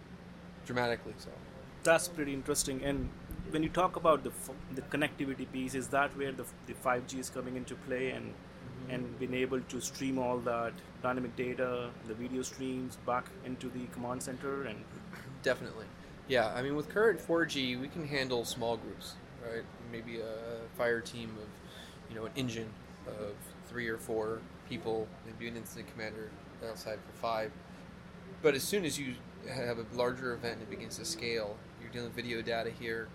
dramatically 0.67 1.15
so. 1.19 1.31
That's 1.85 2.09
pretty 2.09 2.35
interesting. 2.35 2.83
And 2.83 3.09
when 3.51 3.63
you 3.63 3.69
talk 3.69 3.97
about 3.97 4.25
the 4.25 4.33
the 4.75 4.83
connectivity 4.83 5.51
piece, 5.51 5.75
is 5.75 5.89
that 5.89 6.17
where 6.17 6.33
the 6.33 6.45
the 6.67 6.75
5G 6.75 7.19
is 7.21 7.31
coming 7.31 7.57
into 7.57 7.77
play 7.87 8.11
and 8.11 8.27
mm-hmm. 8.27 8.95
and 8.95 9.19
being 9.21 9.35
able 9.35 9.61
to 9.61 9.81
stream 9.81 10.19
all 10.19 10.39
that 10.39 10.73
dynamic 11.03 11.37
data, 11.37 11.91
the 12.09 12.15
video 12.15 12.43
streams 12.43 12.97
back 13.07 13.27
into 13.45 13.69
the 13.69 13.87
command 13.93 14.23
center 14.23 14.65
and 14.65 14.85
definitely, 15.43 15.87
yeah. 16.27 16.49
I 16.49 16.63
mean, 16.63 16.75
with 16.75 16.89
current 16.89 17.21
4G, 17.21 17.81
we 17.81 17.89
can 17.89 18.07
handle 18.07 18.45
small 18.45 18.77
groups, 18.77 19.15
right? 19.47 19.65
Maybe 19.93 20.21
a 20.21 20.35
fire 20.77 21.01
team 21.01 21.31
of, 21.45 21.49
you 22.11 22.17
know, 22.21 22.27
an 22.27 22.33
engine 22.35 22.69
of 23.07 23.37
three 23.69 23.89
or 23.89 23.99
four 23.99 24.41
people, 24.69 25.07
maybe 25.27 25.49
an 25.49 25.57
incident 25.57 25.91
commander 25.93 26.31
outside 26.69 26.99
for 27.07 27.13
five. 27.21 27.53
But 28.43 28.55
as 28.55 28.63
soon 28.63 28.85
as 28.85 28.99
you 28.99 29.15
have 29.49 29.79
a 29.79 29.87
larger 29.95 30.33
event 30.33 30.55
and 30.55 30.63
it 30.63 30.71
begins 30.71 30.99
to 30.99 31.05
scale, 31.05 31.57
you're 31.81 31.91
dealing 31.91 32.09
with 32.09 32.17
video 32.17 32.43
data 32.43 32.71
here, 32.71 33.09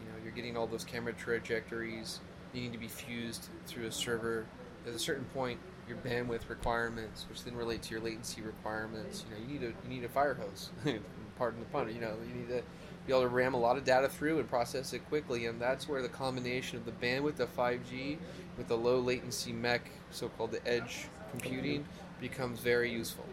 You 0.00 0.10
know, 0.10 0.14
you're 0.22 0.32
getting 0.32 0.56
all 0.56 0.66
those 0.66 0.84
camera 0.84 1.12
trajectories 1.12 2.20
needing 2.54 2.72
to 2.72 2.78
be 2.78 2.88
fused 2.88 3.48
through 3.66 3.86
a 3.86 3.92
server. 3.92 4.46
At 4.86 4.94
a 4.94 4.98
certain 4.98 5.24
point, 5.26 5.58
your 5.88 5.98
bandwidth 5.98 6.48
requirements, 6.48 7.26
which 7.28 7.44
then 7.44 7.54
relate 7.56 7.82
to 7.82 7.90
your 7.90 8.00
latency 8.00 8.42
requirements. 8.42 9.24
You 9.28 9.34
know, 9.34 9.40
you 9.42 9.58
need 9.58 9.62
a 9.66 9.88
you 9.88 9.88
need 9.88 10.04
a 10.04 10.08
fire 10.08 10.34
hose. 10.34 10.70
Pardon 11.38 11.60
the 11.60 11.66
pun. 11.66 11.92
You 11.92 12.00
know, 12.00 12.14
you 12.26 12.34
need 12.34 12.48
to 12.48 12.62
be 13.08 13.14
able 13.14 13.22
to 13.22 13.28
ram 13.28 13.54
a 13.54 13.58
lot 13.58 13.78
of 13.78 13.84
data 13.84 14.06
through 14.06 14.38
and 14.38 14.48
process 14.48 14.92
it 14.92 15.08
quickly, 15.08 15.46
and 15.46 15.58
that's 15.58 15.88
where 15.88 16.02
the 16.02 16.10
combination 16.10 16.76
of 16.76 16.84
the 16.84 16.92
bandwidth 16.92 17.40
of 17.40 17.56
5G 17.56 18.18
with 18.58 18.68
the 18.68 18.76
low 18.76 19.00
latency 19.00 19.50
MEC, 19.50 19.80
so-called 20.10 20.52
the 20.52 20.68
edge 20.68 21.06
computing, 21.30 21.86
becomes 22.20 22.60
very 22.60 22.92
useful. 22.92 23.24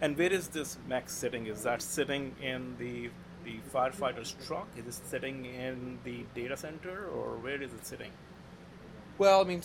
And 0.00 0.16
where 0.16 0.32
is 0.32 0.48
this 0.48 0.78
MEC 0.88 1.10
sitting? 1.10 1.46
Is 1.46 1.62
that 1.64 1.82
sitting 1.82 2.34
in 2.42 2.76
the 2.78 3.10
the 3.44 3.58
firefighter's 3.72 4.34
truck? 4.46 4.68
Is 4.76 4.86
it 4.86 5.06
sitting 5.08 5.46
in 5.46 5.98
the 6.04 6.24
data 6.34 6.56
center, 6.56 7.06
or 7.06 7.36
where 7.36 7.62
is 7.62 7.72
it 7.72 7.86
sitting? 7.86 8.12
Well, 9.20 9.42
I 9.42 9.44
mean, 9.44 9.60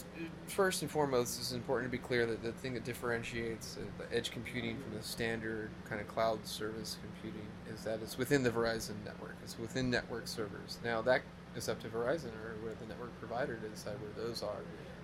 first 0.47 0.81
and 0.81 0.91
foremost, 0.91 1.39
it's 1.39 1.53
important 1.53 1.89
to 1.89 1.97
be 1.97 2.03
clear 2.03 2.25
that 2.25 2.43
the 2.43 2.51
thing 2.51 2.73
that 2.73 2.83
differentiates 2.83 3.77
uh, 3.77 3.85
the 3.97 4.13
edge 4.13 4.29
computing 4.29 4.75
from 4.75 4.97
the 4.97 5.01
standard 5.01 5.69
kind 5.87 6.01
of 6.01 6.09
cloud 6.09 6.45
service 6.45 6.97
computing 7.01 7.47
is 7.73 7.85
that 7.85 8.01
it's 8.01 8.17
within 8.17 8.43
the 8.43 8.49
Verizon 8.49 8.95
network. 9.05 9.37
It's 9.45 9.57
within 9.57 9.89
network 9.89 10.27
servers. 10.27 10.77
Now, 10.83 11.01
that 11.03 11.21
is 11.55 11.69
up 11.69 11.81
to 11.83 11.87
Verizon 11.87 12.33
or 12.43 12.61
where 12.61 12.73
the 12.81 12.85
network 12.85 13.17
provider 13.17 13.55
to 13.55 13.69
decide 13.69 13.93
where 14.01 14.27
those 14.27 14.43
are. 14.43 14.59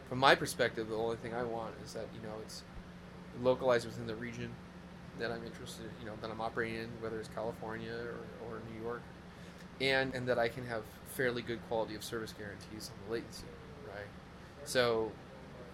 From 0.10 0.20
my 0.20 0.36
perspective, 0.36 0.89
the 0.89 0.98
only 0.98 1.15
thing 1.15 1.34
I 1.34 1.43
want 1.43 1.74
is 1.86 1.93
that 1.93 2.08
you 2.13 2.20
know 2.20 2.36
it's 2.41 2.63
localized 3.41 3.86
within 3.86 4.05
the 4.05 4.15
region 4.15 4.50
that 5.17 5.31
I'm 5.31 5.46
interested, 5.46 5.86
you 6.01 6.05
know, 6.05 6.15
that 6.22 6.29
I'm 6.29 6.41
operating 6.41 6.75
in, 6.75 6.89
whether 7.00 7.22
it's 7.22 7.29
California 7.29 7.93
or, 7.93 8.50
or 8.50 8.62
New 8.70 8.84
York, 8.84 9.01
and 9.79 10.13
and 10.13 10.27
that 10.27 10.38
I 10.38 10.50
can 10.50 10.65
have 10.65 10.84
fairly 11.08 11.41
good 11.41 11.60
quality 11.70 11.96
of 11.96 12.03
service 12.03 12.34
guarantees 12.38 12.91
on 12.91 13.08
the 13.08 13.13
latency, 13.13 13.46
right? 13.88 14.08
So, 14.65 15.12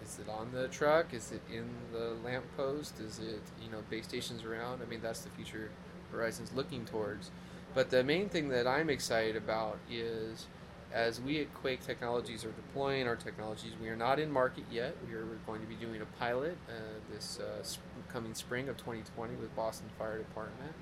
is 0.02 0.18
it 0.18 0.28
on 0.28 0.52
the 0.52 0.68
truck? 0.68 1.12
Is 1.12 1.32
it 1.32 1.42
in 1.52 1.68
the 1.92 2.16
lamppost? 2.24 3.00
Is 3.00 3.18
it 3.18 3.42
you 3.62 3.70
know 3.70 3.82
base 3.90 4.06
stations 4.06 4.44
around? 4.44 4.82
I 4.82 4.86
mean, 4.86 5.00
that's 5.02 5.20
the 5.20 5.30
future 5.30 5.70
Verizon's 6.14 6.52
looking 6.52 6.84
towards. 6.84 7.30
But 7.74 7.90
the 7.90 8.02
main 8.02 8.28
thing 8.28 8.48
that 8.48 8.66
I'm 8.66 8.88
excited 8.90 9.36
about 9.36 9.78
is 9.90 10.46
as 10.92 11.20
we 11.20 11.40
at 11.40 11.62
Qwake 11.62 11.84
Technologies 11.84 12.44
are 12.44 12.50
deploying 12.52 13.06
our 13.06 13.16
technologies, 13.16 13.72
we 13.80 13.88
are 13.88 13.96
not 13.96 14.18
in 14.18 14.30
market 14.30 14.64
yet. 14.70 14.96
We 15.06 15.14
are 15.14 15.24
going 15.46 15.60
to 15.60 15.66
be 15.66 15.74
doing 15.74 16.00
a 16.00 16.06
pilot 16.18 16.56
uh, 16.68 16.72
this 17.12 17.40
uh, 17.40 17.62
sp- 17.62 17.84
coming 18.08 18.34
spring 18.34 18.68
of 18.68 18.76
2020 18.78 19.34
with 19.36 19.54
Boston 19.54 19.88
Fire 19.98 20.18
Department, 20.18 20.72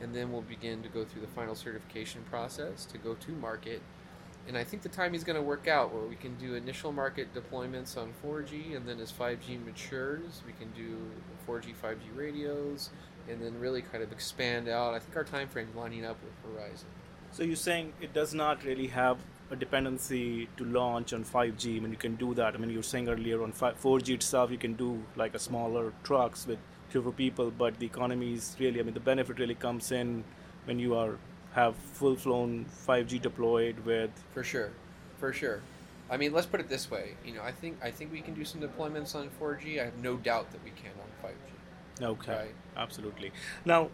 and 0.00 0.14
then 0.14 0.30
we'll 0.30 0.42
begin 0.42 0.82
to 0.82 0.88
go 0.88 1.04
through 1.04 1.22
the 1.22 1.28
final 1.28 1.54
certification 1.54 2.22
process 2.30 2.84
to 2.86 2.98
go 2.98 3.14
to 3.14 3.32
market. 3.32 3.82
And 4.48 4.56
I 4.56 4.64
think 4.64 4.82
the 4.82 4.88
timing 4.88 5.14
is 5.14 5.24
going 5.24 5.36
to 5.36 5.42
work 5.42 5.68
out 5.68 5.92
where 5.92 6.04
we 6.04 6.16
can 6.16 6.34
do 6.36 6.54
initial 6.54 6.90
market 6.90 7.28
deployments 7.34 7.98
on 7.98 8.14
4G, 8.24 8.74
and 8.74 8.88
then 8.88 8.98
as 8.98 9.12
5G 9.12 9.62
matures, 9.62 10.42
we 10.46 10.54
can 10.54 10.70
do 10.70 10.96
4G, 11.46 11.74
5G 11.82 12.16
radios, 12.16 12.88
and 13.28 13.42
then 13.42 13.60
really 13.60 13.82
kind 13.82 14.02
of 14.02 14.10
expand 14.10 14.66
out. 14.66 14.94
I 14.94 15.00
think 15.00 15.14
our 15.16 15.24
time 15.24 15.48
frame 15.48 15.68
is 15.68 15.74
lining 15.74 16.06
up 16.06 16.16
with 16.24 16.32
Verizon. 16.56 16.84
So 17.30 17.42
you're 17.42 17.56
saying 17.56 17.92
it 18.00 18.14
does 18.14 18.32
not 18.32 18.64
really 18.64 18.86
have 18.86 19.18
a 19.50 19.56
dependency 19.56 20.48
to 20.56 20.64
launch 20.64 21.12
on 21.12 21.24
5G. 21.24 21.76
I 21.76 21.80
mean, 21.80 21.90
you 21.90 21.98
can 21.98 22.16
do 22.16 22.32
that. 22.32 22.54
I 22.54 22.56
mean, 22.56 22.70
you 22.70 22.78
were 22.78 22.82
saying 22.82 23.08
earlier 23.10 23.42
on 23.42 23.52
4G 23.52 24.14
itself, 24.14 24.50
you 24.50 24.56
can 24.56 24.72
do 24.74 25.02
like 25.14 25.34
a 25.34 25.38
smaller 25.38 25.92
trucks 26.04 26.46
with 26.46 26.58
fewer 26.88 27.12
people, 27.12 27.50
but 27.50 27.78
the 27.78 27.84
economy 27.84 28.32
is 28.32 28.56
really, 28.58 28.80
I 28.80 28.82
mean, 28.82 28.94
the 28.94 29.00
benefit 29.00 29.38
really 29.38 29.54
comes 29.54 29.92
in 29.92 30.24
when 30.64 30.78
you 30.78 30.94
are 30.94 31.18
have 31.52 31.76
full-flown 31.76 32.66
5G 32.86 33.20
deployed 33.20 33.78
with. 33.80 34.10
For 34.32 34.44
sure, 34.44 34.70
for 35.18 35.32
sure. 35.32 35.60
I 36.10 36.16
mean, 36.16 36.32
let's 36.32 36.46
put 36.46 36.60
it 36.60 36.68
this 36.68 36.90
way. 36.90 37.14
You 37.24 37.34
know, 37.34 37.42
I 37.42 37.52
think 37.52 37.78
I 37.82 37.90
think 37.90 38.12
we 38.12 38.20
can 38.20 38.34
do 38.34 38.44
some 38.44 38.60
deployments 38.60 39.14
on 39.14 39.28
4G. 39.40 39.80
I 39.80 39.84
have 39.84 39.98
no 39.98 40.16
doubt 40.16 40.50
that 40.52 40.64
we 40.64 40.70
can 40.70 40.92
on 41.02 41.30
5G. 41.30 42.04
Okay, 42.04 42.32
right? 42.32 42.54
absolutely. 42.76 43.32
Now, 43.64 43.90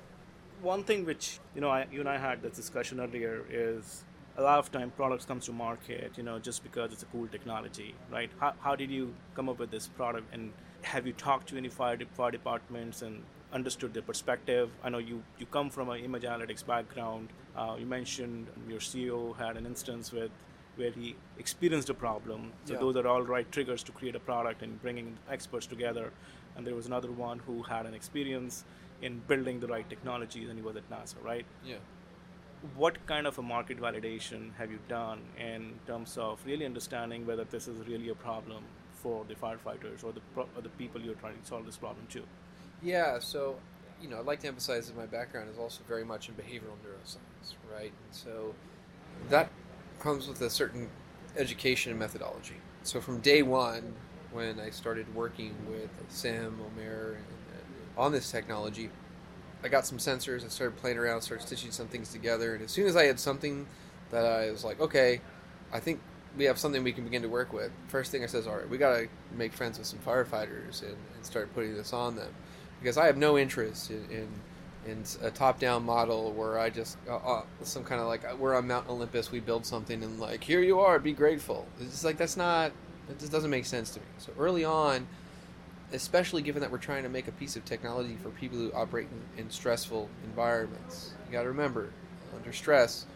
one 0.62 0.84
thing 0.84 1.04
which 1.04 1.40
you 1.54 1.60
know, 1.60 1.70
I, 1.70 1.86
you 1.90 2.00
and 2.00 2.08
I 2.08 2.18
had 2.18 2.42
this 2.42 2.56
discussion 2.56 3.00
earlier 3.00 3.44
is 3.50 4.04
a 4.36 4.42
lot 4.42 4.58
of 4.58 4.70
time 4.70 4.90
products 4.90 5.24
comes 5.24 5.46
to 5.46 5.52
market 5.52 6.12
you 6.16 6.22
know 6.24 6.40
just 6.40 6.64
because 6.64 6.92
it's 6.92 7.04
a 7.04 7.06
cool 7.06 7.28
technology 7.28 7.94
right 8.10 8.30
how, 8.40 8.52
how 8.58 8.74
did 8.74 8.90
you 8.90 9.14
come 9.36 9.48
up 9.48 9.60
with 9.60 9.70
this 9.70 9.86
product 9.86 10.26
and 10.34 10.52
have 10.82 11.06
you 11.06 11.12
talked 11.12 11.48
to 11.48 11.56
any 11.56 11.68
fire, 11.68 11.98
fire 12.14 12.30
departments 12.30 13.02
and 13.02 13.22
understood 13.54 13.94
their 13.94 14.02
perspective. 14.02 14.70
I 14.82 14.90
know 14.90 14.98
you 14.98 15.22
you 15.38 15.46
come 15.46 15.70
from 15.70 15.88
an 15.88 16.04
image 16.04 16.24
analytics 16.24 16.66
background. 16.66 17.28
Uh, 17.56 17.76
you 17.78 17.86
mentioned 17.86 18.48
your 18.68 18.80
ceo 18.80 19.36
had 19.36 19.56
an 19.56 19.64
instance 19.64 20.12
with 20.12 20.30
where 20.76 20.90
he 20.90 21.14
experienced 21.38 21.88
a 21.88 21.94
problem. 21.94 22.52
So 22.64 22.74
yeah. 22.74 22.80
those 22.80 22.96
are 22.96 23.06
all 23.06 23.22
right 23.22 23.50
triggers 23.52 23.82
to 23.84 23.92
create 23.92 24.16
a 24.16 24.20
product 24.20 24.62
and 24.62 24.80
bringing 24.82 25.16
experts 25.30 25.66
together. 25.66 26.12
And 26.56 26.66
there 26.66 26.74
was 26.74 26.86
another 26.86 27.12
one 27.12 27.38
who 27.38 27.62
had 27.62 27.86
an 27.86 27.94
experience 27.94 28.64
in 29.02 29.20
building 29.28 29.60
the 29.60 29.68
right 29.68 29.88
technologies 29.88 30.48
and 30.48 30.58
he 30.58 30.64
was 30.64 30.76
at 30.76 30.88
nasa 30.90 31.22
right? 31.22 31.46
Yeah. 31.64 31.76
What 32.74 33.06
kind 33.06 33.26
of 33.26 33.38
a 33.38 33.42
market 33.42 33.78
validation 33.80 34.54
have 34.58 34.70
you 34.70 34.78
done 34.88 35.20
in 35.38 35.74
terms 35.86 36.16
of 36.16 36.44
really 36.46 36.64
understanding 36.64 37.26
whether 37.26 37.44
this 37.44 37.68
is 37.68 37.86
really 37.86 38.08
a 38.08 38.14
problem 38.14 38.64
for 39.02 39.24
the 39.28 39.34
firefighters 39.34 40.02
or 40.02 40.12
the 40.12 40.22
pro- 40.32 40.48
or 40.56 40.62
the 40.62 40.70
people 40.70 41.00
you're 41.00 41.20
trying 41.26 41.38
to 41.38 41.46
solve 41.46 41.66
this 41.66 41.76
problem 41.76 42.06
to? 42.10 42.22
Yeah, 42.84 43.18
so 43.18 43.56
you 44.00 44.08
know, 44.08 44.18
I'd 44.18 44.26
like 44.26 44.40
to 44.40 44.48
emphasize 44.48 44.88
that 44.88 44.96
my 44.96 45.06
background 45.06 45.48
is 45.50 45.58
also 45.58 45.80
very 45.88 46.04
much 46.04 46.28
in 46.28 46.34
behavioral 46.34 46.76
neuroscience, 46.84 47.54
right? 47.72 47.90
And 47.90 48.12
so 48.12 48.54
that 49.30 49.50
comes 49.98 50.28
with 50.28 50.42
a 50.42 50.50
certain 50.50 50.90
education 51.36 51.90
and 51.90 51.98
methodology. 51.98 52.56
So 52.82 53.00
from 53.00 53.20
day 53.20 53.42
one, 53.42 53.94
when 54.34 54.60
I 54.60 54.70
started 54.70 55.12
working 55.14 55.54
with 55.68 55.88
Sam 56.08 56.60
Omer 56.60 57.14
and, 57.16 57.24
on 57.96 58.12
this 58.12 58.30
technology. 58.30 58.90
I 59.62 59.68
got 59.68 59.86
some 59.86 59.98
sensors. 59.98 60.44
I 60.44 60.48
started 60.48 60.76
playing 60.76 60.98
around, 60.98 61.22
started 61.22 61.46
stitching 61.46 61.70
some 61.70 61.86
things 61.88 62.10
together, 62.10 62.54
and 62.54 62.64
as 62.64 62.70
soon 62.70 62.86
as 62.86 62.96
I 62.96 63.04
had 63.04 63.18
something 63.18 63.66
that 64.10 64.26
I 64.26 64.50
was 64.50 64.64
like, 64.64 64.80
okay, 64.80 65.20
I 65.72 65.80
think 65.80 66.00
we 66.36 66.44
have 66.44 66.58
something 66.58 66.82
we 66.82 66.92
can 66.92 67.04
begin 67.04 67.22
to 67.22 67.28
work 67.28 67.52
with. 67.52 67.70
First 67.88 68.10
thing 68.10 68.22
I 68.22 68.26
says, 68.26 68.46
all 68.46 68.56
right, 68.56 68.68
we 68.68 68.76
got 68.76 68.96
to 68.96 69.08
make 69.36 69.52
friends 69.52 69.78
with 69.78 69.86
some 69.86 70.00
firefighters 70.00 70.82
and, 70.82 70.96
and, 71.14 71.24
start 71.24 71.54
putting 71.54 71.74
this 71.74 71.92
on 71.92 72.16
them, 72.16 72.34
because 72.84 72.98
I 72.98 73.06
have 73.06 73.16
no 73.16 73.38
interest 73.38 73.90
in, 73.90 74.04
in 74.10 74.28
in 74.86 75.02
a 75.22 75.30
top-down 75.30 75.82
model 75.82 76.32
where 76.32 76.58
I 76.58 76.68
just 76.68 76.98
uh, 77.08 77.16
uh, 77.16 77.42
some 77.62 77.84
kind 77.84 78.02
of 78.02 78.06
like 78.06 78.38
we're 78.38 78.54
on 78.54 78.66
Mount 78.66 78.86
Olympus, 78.90 79.32
we 79.32 79.40
build 79.40 79.64
something 79.64 80.02
and 80.02 80.20
like 80.20 80.44
here 80.44 80.60
you 80.60 80.80
are, 80.80 80.98
be 80.98 81.14
grateful. 81.14 81.66
It's 81.80 82.04
like 82.04 82.18
that's 82.18 82.36
not 82.36 82.72
it 83.08 83.18
just 83.18 83.32
doesn't 83.32 83.50
make 83.50 83.64
sense 83.64 83.90
to 83.92 84.00
me. 84.00 84.06
So 84.18 84.32
early 84.38 84.62
on, 84.66 85.06
especially 85.92 86.42
given 86.42 86.60
that 86.60 86.70
we're 86.70 86.76
trying 86.76 87.04
to 87.04 87.08
make 87.08 87.26
a 87.26 87.32
piece 87.32 87.56
of 87.56 87.64
technology 87.64 88.18
for 88.22 88.28
people 88.28 88.58
who 88.58 88.70
operate 88.74 89.08
in, 89.36 89.44
in 89.44 89.50
stressful 89.50 90.10
environments, 90.24 91.14
you 91.26 91.32
got 91.32 91.44
to 91.44 91.48
remember 91.48 91.88
under 92.36 92.52
stress, 92.52 93.06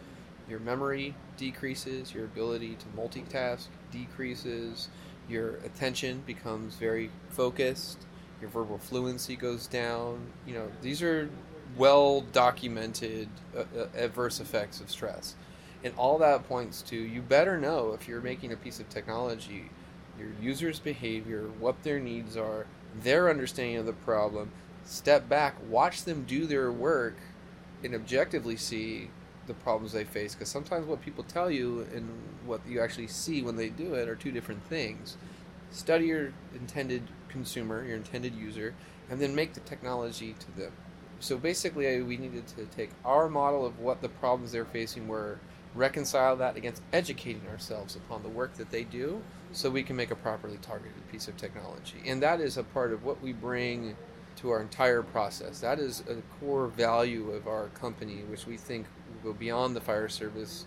your 0.49 0.59
memory 0.59 1.13
decreases, 1.37 2.11
your 2.15 2.25
ability 2.25 2.77
to 2.79 2.85
multitask 2.99 3.67
decreases, 3.91 4.89
your 5.29 5.57
attention 5.57 6.23
becomes 6.25 6.73
very 6.73 7.11
focused 7.29 7.99
your 8.41 8.49
verbal 8.49 8.77
fluency 8.77 9.35
goes 9.35 9.67
down. 9.67 10.19
You 10.45 10.55
know, 10.55 10.71
these 10.81 11.01
are 11.01 11.29
well 11.77 12.21
documented 12.21 13.29
uh, 13.55 13.61
uh, 13.77 13.87
adverse 13.95 14.39
effects 14.39 14.81
of 14.81 14.89
stress. 14.89 15.35
And 15.83 15.93
all 15.95 16.17
that 16.17 16.47
points 16.47 16.81
to 16.83 16.95
you 16.95 17.21
better 17.21 17.57
know 17.57 17.93
if 17.93 18.07
you're 18.07 18.21
making 18.21 18.51
a 18.51 18.57
piece 18.57 18.79
of 18.79 18.89
technology, 18.89 19.69
your 20.17 20.29
user's 20.41 20.79
behavior, 20.79 21.49
what 21.59 21.81
their 21.83 21.99
needs 21.99 22.35
are, 22.35 22.65
their 23.01 23.29
understanding 23.29 23.77
of 23.77 23.85
the 23.85 23.93
problem, 23.93 24.51
step 24.83 25.29
back, 25.29 25.55
watch 25.69 26.03
them 26.03 26.25
do 26.25 26.45
their 26.45 26.71
work, 26.71 27.15
and 27.83 27.95
objectively 27.95 28.57
see 28.57 29.09
the 29.47 29.53
problems 29.53 29.93
they 29.93 30.03
face. 30.03 30.35
Because 30.35 30.49
sometimes 30.49 30.85
what 30.85 31.01
people 31.01 31.23
tell 31.23 31.49
you 31.49 31.87
and 31.93 32.09
what 32.45 32.61
you 32.67 32.81
actually 32.81 33.07
see 33.07 33.41
when 33.41 33.55
they 33.55 33.69
do 33.69 33.93
it 33.93 34.09
are 34.09 34.15
two 34.15 34.31
different 34.31 34.63
things. 34.65 35.15
Study 35.71 36.07
your 36.07 36.33
intended 36.53 37.03
consumer, 37.29 37.85
your 37.85 37.95
intended 37.95 38.35
user, 38.35 38.73
and 39.09 39.19
then 39.19 39.33
make 39.33 39.53
the 39.53 39.61
technology 39.61 40.35
to 40.39 40.51
them 40.57 40.71
so 41.19 41.37
basically, 41.37 42.01
we 42.01 42.17
needed 42.17 42.47
to 42.47 42.65
take 42.65 42.91
our 43.03 43.29
model 43.29 43.65
of 43.65 43.79
what 43.79 44.01
the 44.01 44.09
problems 44.09 44.53
they're 44.53 44.65
facing 44.65 45.07
were, 45.07 45.39
reconcile 45.75 46.35
that 46.37 46.55
against 46.55 46.81
educating 46.93 47.45
ourselves 47.49 47.95
upon 47.95 48.23
the 48.23 48.29
work 48.29 48.55
that 48.55 48.71
they 48.71 48.83
do, 48.85 49.21
so 49.51 49.69
we 49.69 49.83
can 49.83 49.95
make 49.95 50.11
a 50.11 50.15
properly 50.15 50.57
targeted 50.61 51.07
piece 51.11 51.27
of 51.27 51.35
technology. 51.35 52.01
And 52.05 52.23
that 52.23 52.39
is 52.39 52.57
a 52.57 52.63
part 52.63 52.93
of 52.93 53.03
what 53.03 53.21
we 53.21 53.33
bring 53.33 53.95
to 54.37 54.49
our 54.51 54.61
entire 54.61 55.03
process. 55.03 55.59
That 55.59 55.79
is 55.79 56.03
a 56.09 56.15
core 56.39 56.67
value 56.67 57.31
of 57.31 57.47
our 57.47 57.67
company, 57.69 58.23
which 58.29 58.47
we 58.47 58.55
think 58.55 58.87
will 59.23 59.33
go 59.33 59.37
beyond 59.37 59.75
the 59.75 59.81
fire 59.81 60.07
service. 60.07 60.65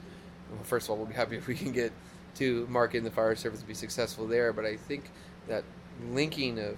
Well, 0.50 0.62
first 0.64 0.86
of 0.86 0.90
all, 0.90 0.96
we'll 0.98 1.06
be 1.06 1.14
happy 1.14 1.36
if 1.36 1.46
we 1.46 1.54
can 1.54 1.72
get 1.72 1.92
to 2.34 2.66
market 2.66 2.98
in 2.98 3.04
the 3.04 3.10
fire 3.10 3.34
service 3.36 3.60
and 3.60 3.68
be 3.68 3.74
successful 3.74 4.26
there. 4.26 4.52
But 4.52 4.66
I 4.66 4.76
think 4.76 5.10
that 5.48 5.64
linking 6.10 6.58
of 6.58 6.76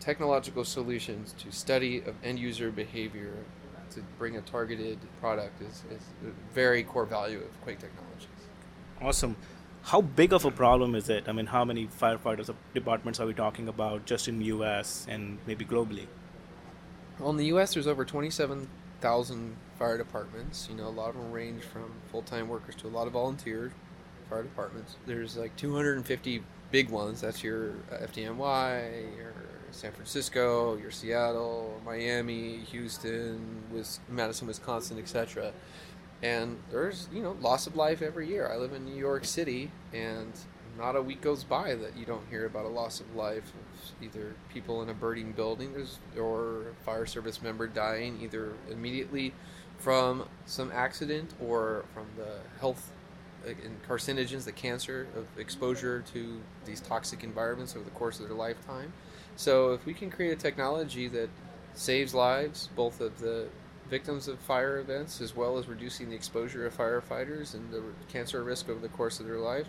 technological 0.00 0.64
solutions 0.64 1.34
to 1.38 1.50
study 1.50 1.98
of 1.98 2.14
end 2.22 2.38
user 2.38 2.70
behavior 2.70 3.32
to 3.90 4.02
bring 4.18 4.36
a 4.36 4.40
targeted 4.42 4.98
product 5.20 5.60
is, 5.62 5.82
is 5.90 6.02
a 6.26 6.54
very 6.54 6.82
core 6.82 7.06
value 7.06 7.38
of 7.38 7.66
Qwake 7.66 7.78
Technologies. 7.78 8.28
Awesome. 9.00 9.36
How 9.82 10.02
big 10.02 10.32
of 10.32 10.44
a 10.44 10.50
problem 10.50 10.94
is 10.94 11.08
it? 11.08 11.28
I 11.28 11.32
mean, 11.32 11.46
how 11.46 11.64
many 11.64 11.86
firefighters 11.86 12.54
departments 12.74 13.20
are 13.20 13.26
we 13.26 13.32
talking 13.32 13.68
about 13.68 14.04
just 14.04 14.28
in 14.28 14.38
the 14.38 14.46
U.S. 14.46 15.06
and 15.08 15.38
maybe 15.46 15.64
globally? 15.64 16.06
Well, 17.18 17.30
in 17.30 17.36
the 17.36 17.46
U.S., 17.46 17.74
there's 17.74 17.86
over 17.86 18.04
27,000 18.04 19.56
fire 19.78 19.96
departments. 19.96 20.68
You 20.70 20.76
know, 20.76 20.88
a 20.88 20.90
lot 20.90 21.10
of 21.10 21.16
them 21.16 21.32
range 21.32 21.62
from 21.62 21.90
full-time 22.10 22.48
workers 22.48 22.74
to 22.76 22.86
a 22.86 22.90
lot 22.90 23.06
of 23.06 23.14
volunteer 23.14 23.72
fire 24.28 24.42
departments. 24.42 24.96
There's 25.06 25.36
like 25.36 25.56
250 25.56 26.42
big 26.70 26.90
ones. 26.90 27.20
That's 27.20 27.42
your 27.42 27.70
uh, 27.90 28.06
FDNY, 28.06 29.16
your 29.16 29.34
San 29.70 29.92
Francisco, 29.92 30.76
your 30.76 30.90
Seattle, 30.90 31.80
Miami, 31.84 32.58
Houston, 32.70 33.62
Madison, 34.08 34.46
Wisconsin, 34.46 34.98
etc. 34.98 35.52
And 36.22 36.58
there's 36.70 37.08
you 37.12 37.22
know 37.22 37.36
loss 37.40 37.66
of 37.66 37.76
life 37.76 38.02
every 38.02 38.28
year. 38.28 38.50
I 38.52 38.56
live 38.56 38.72
in 38.72 38.84
New 38.84 38.96
York 38.96 39.24
City, 39.24 39.70
and 39.92 40.32
not 40.78 40.94
a 40.94 41.02
week 41.02 41.20
goes 41.20 41.44
by 41.44 41.74
that 41.74 41.96
you 41.96 42.06
don't 42.06 42.26
hear 42.30 42.46
about 42.46 42.64
a 42.64 42.68
loss 42.68 43.00
of 43.00 43.14
life 43.16 43.42
of 43.44 44.02
either 44.02 44.34
people 44.48 44.80
in 44.82 44.88
a 44.88 44.94
burning 44.94 45.32
building 45.32 45.74
or 46.16 46.68
a 46.68 46.84
fire 46.84 47.04
service 47.04 47.42
member 47.42 47.66
dying 47.66 48.18
either 48.22 48.52
immediately 48.70 49.34
from 49.78 50.24
some 50.46 50.70
accident 50.72 51.34
or 51.40 51.84
from 51.92 52.06
the 52.16 52.38
health 52.60 52.92
and 53.46 53.82
carcinogens, 53.88 54.44
the 54.44 54.52
cancer 54.52 55.06
of 55.16 55.26
exposure 55.38 56.04
to 56.12 56.40
these 56.64 56.80
toxic 56.80 57.24
environments 57.24 57.74
over 57.74 57.84
the 57.84 57.90
course 57.90 58.20
of 58.20 58.28
their 58.28 58.36
lifetime. 58.36 58.92
So 59.36 59.72
if 59.72 59.86
we 59.86 59.94
can 59.94 60.10
create 60.10 60.32
a 60.32 60.36
technology 60.36 61.08
that 61.08 61.30
saves 61.74 62.14
lives, 62.14 62.68
both 62.74 63.00
of 63.00 63.18
the 63.20 63.48
victims 63.88 64.28
of 64.28 64.38
fire 64.40 64.78
events 64.78 65.20
as 65.20 65.34
well 65.34 65.56
as 65.56 65.66
reducing 65.66 66.10
the 66.10 66.16
exposure 66.16 66.66
of 66.66 66.76
firefighters 66.76 67.54
and 67.54 67.70
the 67.72 67.82
cancer 68.08 68.44
risk 68.44 68.68
over 68.68 68.80
the 68.80 68.88
course 68.88 69.20
of 69.20 69.26
their 69.26 69.38
life, 69.38 69.66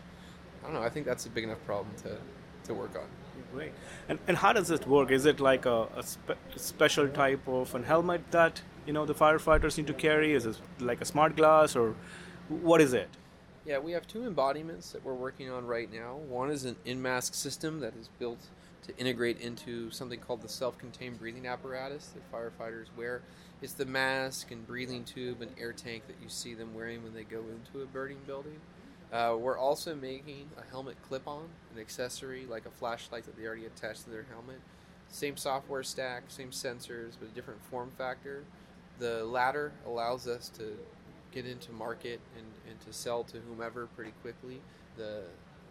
I 0.62 0.68
don't 0.68 0.74
know. 0.74 0.82
I 0.82 0.90
think 0.90 1.06
that's 1.06 1.26
a 1.26 1.30
big 1.30 1.44
enough 1.44 1.64
problem 1.66 1.96
to, 2.04 2.18
to 2.66 2.74
work 2.74 2.96
on. 2.96 3.08
Great. 3.54 3.72
And, 4.08 4.20
and 4.28 4.38
how 4.38 4.54
does 4.54 4.70
it 4.70 4.86
work? 4.88 5.12
Is 5.12 5.26
it 5.26 5.40
like 5.40 5.66
a, 5.66 5.88
a 5.96 6.04
spe- 6.04 6.32
special 6.56 7.08
type 7.08 7.48
of 7.48 7.74
an 7.74 7.84
helmet 7.84 8.30
that 8.32 8.62
you 8.86 8.94
know 8.94 9.06
the 9.06 9.16
firefighters 9.16 9.78
need 9.78 9.88
to 9.88 9.94
carry? 9.94 10.34
Is 10.34 10.46
it 10.46 10.60
like 10.80 11.02
a 11.02 11.06
smart 11.06 11.36
glass 11.36 11.76
or 11.76 11.96
what 12.50 12.82
is 12.82 12.94
it? 12.94 13.10
Yeah, 13.70 13.78
we 13.78 13.92
have 13.92 14.08
two 14.08 14.24
embodiments 14.24 14.94
that 14.94 15.06
we're 15.06 15.14
working 15.14 15.52
on 15.52 15.68
right 15.68 15.94
now. 15.94 16.16
One 16.28 16.50
is 16.50 16.66
an 16.66 16.76
in-mask 16.86 17.36
system 17.36 17.82
that 17.82 17.96
is 17.96 18.10
built 18.18 18.40
to 18.88 18.98
integrate 18.98 19.40
into 19.42 19.92
something 19.92 20.20
called 20.20 20.42
the 20.42 20.50
self-contained 20.50 21.20
breathing 21.20 21.46
apparatus 21.46 22.08
that 22.16 22.32
firefighters 22.32 22.88
wear. 22.98 23.22
It's 23.62 23.74
the 23.74 23.86
mask 23.86 24.50
and 24.50 24.66
breathing 24.66 25.04
tube 25.04 25.44
and 25.44 25.52
air 25.60 25.72
tank 25.72 26.08
that 26.08 26.16
you 26.20 26.30
see 26.30 26.56
them 26.56 26.74
wearing 26.74 27.04
when 27.04 27.14
they 27.14 27.22
go 27.22 27.42
into 27.42 27.84
a 27.84 27.86
burning 27.86 28.18
building. 28.26 28.60
Uh, 29.14 29.36
we're 29.40 29.60
also 29.60 29.94
making 29.94 30.50
a 30.58 30.68
helmet 30.72 30.96
clip-on, 31.08 31.44
an 31.76 31.80
accessory 31.80 32.48
like 32.50 32.66
a 32.66 32.72
flashlight 32.72 33.26
that 33.26 33.38
they 33.38 33.46
already 33.46 33.68
attach 33.68 34.02
to 34.02 34.10
their 34.10 34.26
helmet. 34.32 34.62
Same 35.10 35.38
software 35.38 35.84
stack, 35.84 36.24
same 36.30 36.50
sensors, 36.50 37.18
but 37.20 37.30
a 37.30 37.36
different 37.36 37.64
form 37.70 37.92
factor. 38.00 38.46
The 38.98 39.24
latter 39.26 39.74
allows 39.86 40.28
us 40.28 40.50
to 40.58 40.76
get 41.32 41.46
into 41.46 41.72
market 41.72 42.20
and, 42.36 42.46
and 42.70 42.80
to 42.82 42.94
sell 42.94 43.24
to 43.26 43.38
whomever 43.40 43.88
pretty 43.96 44.14
quickly. 44.22 44.62
The 44.98 45.24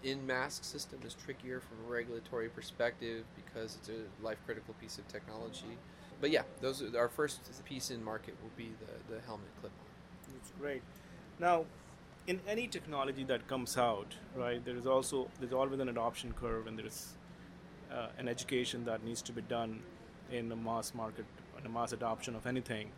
in 0.05 0.25
mask 0.27 0.65
system 0.65 1.01
is 1.05 1.15
trickier 1.15 1.61
from 1.61 1.79
a 1.87 1.91
regulatory 1.91 2.49
perspective 2.49 3.25
because 3.35 3.77
it's 3.77 3.89
a 3.89 4.25
life 4.25 4.39
critical 4.47 4.75
piece 4.81 4.99
of 4.99 5.09
technology. 5.09 5.77
But 6.21 6.31
yeah, 6.31 6.43
those 6.61 6.83
are, 6.83 6.97
our 6.99 7.09
first 7.09 7.41
piece 7.65 7.91
in 7.91 8.03
market 8.05 8.37
will 8.43 8.53
be 8.57 8.73
the, 8.81 9.15
the 9.15 9.21
helmet 9.23 9.49
clip 9.61 9.73
on. 9.81 10.33
That's 10.35 10.53
great. 10.61 10.83
Now, 11.39 11.65
in 12.27 12.41
any 12.47 12.67
technology 12.67 13.25
that 13.25 13.49
comes 13.49 13.77
out, 13.77 14.15
right, 14.37 14.65
there 14.65 14.77
is 14.77 14.87
also 14.87 15.29
there's 15.41 15.53
always 15.53 15.81
an 15.81 15.89
adoption 15.89 16.33
curve 16.39 16.67
and 16.67 16.79
there's 16.79 17.15
uh, 17.93 18.09
an 18.19 18.29
education 18.29 18.85
that 18.85 19.05
needs 19.05 19.23
to 19.23 19.33
be 19.33 19.43
done 19.43 19.81
in 20.31 20.49
the 20.49 20.57
mass 20.57 20.95
market, 20.95 21.25
in 21.57 21.63
the 21.63 21.69
mass 21.69 21.93
adoption 21.93 22.35
of 22.35 22.47
anything. 22.47 22.91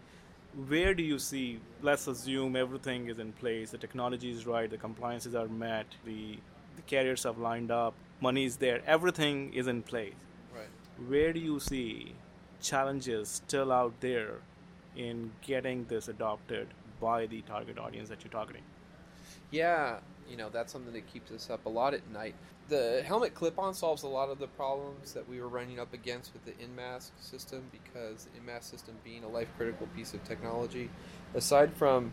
Where 0.66 0.94
do 0.94 1.02
you 1.02 1.18
see? 1.18 1.60
Let's 1.80 2.06
assume 2.08 2.56
everything 2.56 3.08
is 3.08 3.18
in 3.18 3.32
place, 3.32 3.70
the 3.70 3.78
technology 3.78 4.30
is 4.30 4.46
right, 4.46 4.68
the 4.68 4.76
compliances 4.78 5.34
are 5.34 5.48
met, 5.48 5.86
the 6.04 6.38
the 6.76 6.82
carriers 6.82 7.24
have 7.24 7.38
lined 7.38 7.70
up, 7.70 7.94
money 8.20 8.44
is 8.44 8.56
there, 8.56 8.82
everything 8.86 9.52
is 9.52 9.66
in 9.66 9.82
place. 9.82 10.14
Right. 10.54 10.68
Where 11.08 11.32
do 11.32 11.40
you 11.40 11.60
see 11.60 12.14
challenges 12.60 13.28
still 13.28 13.72
out 13.72 13.94
there 14.00 14.36
in 14.96 15.32
getting 15.42 15.84
this 15.86 16.08
adopted 16.08 16.68
by 17.00 17.26
the 17.26 17.42
target 17.42 17.78
audience 17.78 18.08
that 18.08 18.24
you're 18.24 18.32
targeting? 18.32 18.62
Yeah, 19.50 19.98
you 20.28 20.36
know, 20.36 20.48
that's 20.48 20.72
something 20.72 20.92
that 20.92 21.06
keeps 21.12 21.30
us 21.30 21.50
up 21.50 21.66
a 21.66 21.68
lot 21.68 21.94
at 21.94 22.08
night. 22.10 22.34
The 22.68 23.02
helmet 23.04 23.34
clip 23.34 23.58
on 23.58 23.74
solves 23.74 24.04
a 24.04 24.08
lot 24.08 24.30
of 24.30 24.38
the 24.38 24.46
problems 24.46 25.12
that 25.12 25.28
we 25.28 25.40
were 25.40 25.48
running 25.48 25.80
up 25.80 25.92
against 25.92 26.32
with 26.32 26.44
the 26.44 26.52
in 26.62 26.74
mask 26.76 27.12
system 27.20 27.64
because 27.72 28.26
the 28.26 28.38
in 28.38 28.46
mask 28.46 28.70
system 28.70 28.94
being 29.02 29.24
a 29.24 29.28
life 29.28 29.48
critical 29.56 29.88
piece 29.88 30.14
of 30.14 30.22
technology, 30.24 30.88
aside 31.34 31.72
from 31.72 32.12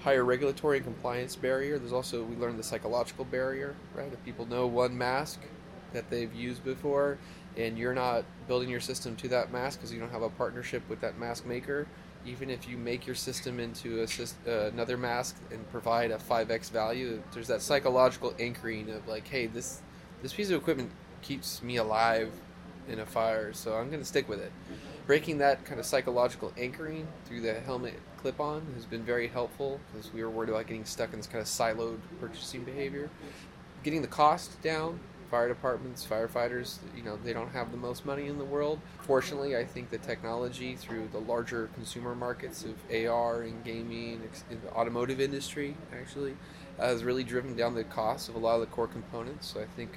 higher 0.00 0.24
regulatory 0.24 0.78
and 0.78 0.86
compliance 0.86 1.36
barrier. 1.36 1.78
There's 1.78 1.92
also 1.92 2.24
we 2.24 2.36
learned 2.36 2.58
the 2.58 2.64
psychological 2.64 3.24
barrier, 3.24 3.74
right? 3.94 4.12
If 4.12 4.24
people 4.24 4.46
know 4.46 4.66
one 4.66 4.96
mask 4.96 5.40
that 5.92 6.10
they've 6.10 6.32
used 6.34 6.64
before, 6.64 7.18
and 7.56 7.76
you're 7.76 7.94
not 7.94 8.24
building 8.46 8.68
your 8.68 8.80
system 8.80 9.16
to 9.16 9.28
that 9.28 9.52
mask 9.52 9.78
because 9.78 9.92
you 9.92 10.00
don't 10.00 10.12
have 10.12 10.22
a 10.22 10.30
partnership 10.30 10.88
with 10.88 11.00
that 11.00 11.18
mask 11.18 11.46
maker, 11.46 11.86
even 12.26 12.50
if 12.50 12.68
you 12.68 12.76
make 12.76 13.06
your 13.06 13.16
system 13.16 13.58
into 13.58 14.02
a, 14.02 14.50
uh, 14.50 14.68
another 14.68 14.96
mask 14.96 15.36
and 15.50 15.70
provide 15.70 16.10
a 16.10 16.18
5x 16.18 16.70
value, 16.70 17.22
there's 17.32 17.48
that 17.48 17.62
psychological 17.62 18.34
anchoring 18.38 18.90
of 18.90 19.06
like, 19.08 19.26
hey, 19.26 19.46
this 19.46 19.80
this 20.22 20.34
piece 20.34 20.50
of 20.50 20.60
equipment 20.60 20.90
keeps 21.22 21.62
me 21.62 21.76
alive 21.76 22.30
in 22.88 23.00
a 23.00 23.06
fire. 23.06 23.52
So 23.52 23.74
I'm 23.74 23.88
going 23.88 24.00
to 24.00 24.06
stick 24.06 24.28
with 24.28 24.40
it. 24.40 24.52
Breaking 25.06 25.38
that 25.38 25.64
kind 25.64 25.80
of 25.80 25.86
psychological 25.86 26.52
anchoring 26.58 27.06
through 27.24 27.40
the 27.40 27.54
helmet 27.60 27.94
clip-on 28.18 28.66
has 28.74 28.84
been 28.84 29.02
very 29.02 29.28
helpful 29.28 29.80
because 29.92 30.12
we 30.12 30.22
were 30.22 30.30
worried 30.30 30.50
about 30.50 30.66
getting 30.66 30.84
stuck 30.84 31.12
in 31.12 31.18
this 31.18 31.26
kind 31.26 31.40
of 31.40 31.46
siloed 31.46 31.98
purchasing 32.20 32.64
behavior. 32.64 33.08
Getting 33.82 34.02
the 34.02 34.08
cost 34.08 34.60
down 34.62 35.00
fire 35.30 35.48
departments, 35.48 36.06
firefighters, 36.08 36.78
you 36.96 37.02
know, 37.02 37.16
they 37.24 37.32
don't 37.32 37.50
have 37.50 37.70
the 37.70 37.76
most 37.76 38.04
money 38.04 38.26
in 38.26 38.36
the 38.38 38.44
world. 38.44 38.80
Fortunately, 39.02 39.56
I 39.56 39.64
think 39.64 39.90
the 39.90 39.98
technology 39.98 40.74
through 40.74 41.08
the 41.12 41.20
larger 41.20 41.70
consumer 41.74 42.14
markets 42.14 42.64
of 42.64 42.74
AR 42.92 43.42
and 43.42 43.64
gaming, 43.64 44.20
in 44.50 44.60
the 44.62 44.72
automotive 44.72 45.20
industry, 45.20 45.76
actually, 45.92 46.36
has 46.78 47.04
really 47.04 47.22
driven 47.22 47.56
down 47.56 47.74
the 47.74 47.84
cost 47.84 48.28
of 48.28 48.34
a 48.34 48.38
lot 48.38 48.54
of 48.54 48.60
the 48.60 48.66
core 48.66 48.88
components. 48.88 49.52
So 49.52 49.60
I 49.60 49.66
think 49.76 49.90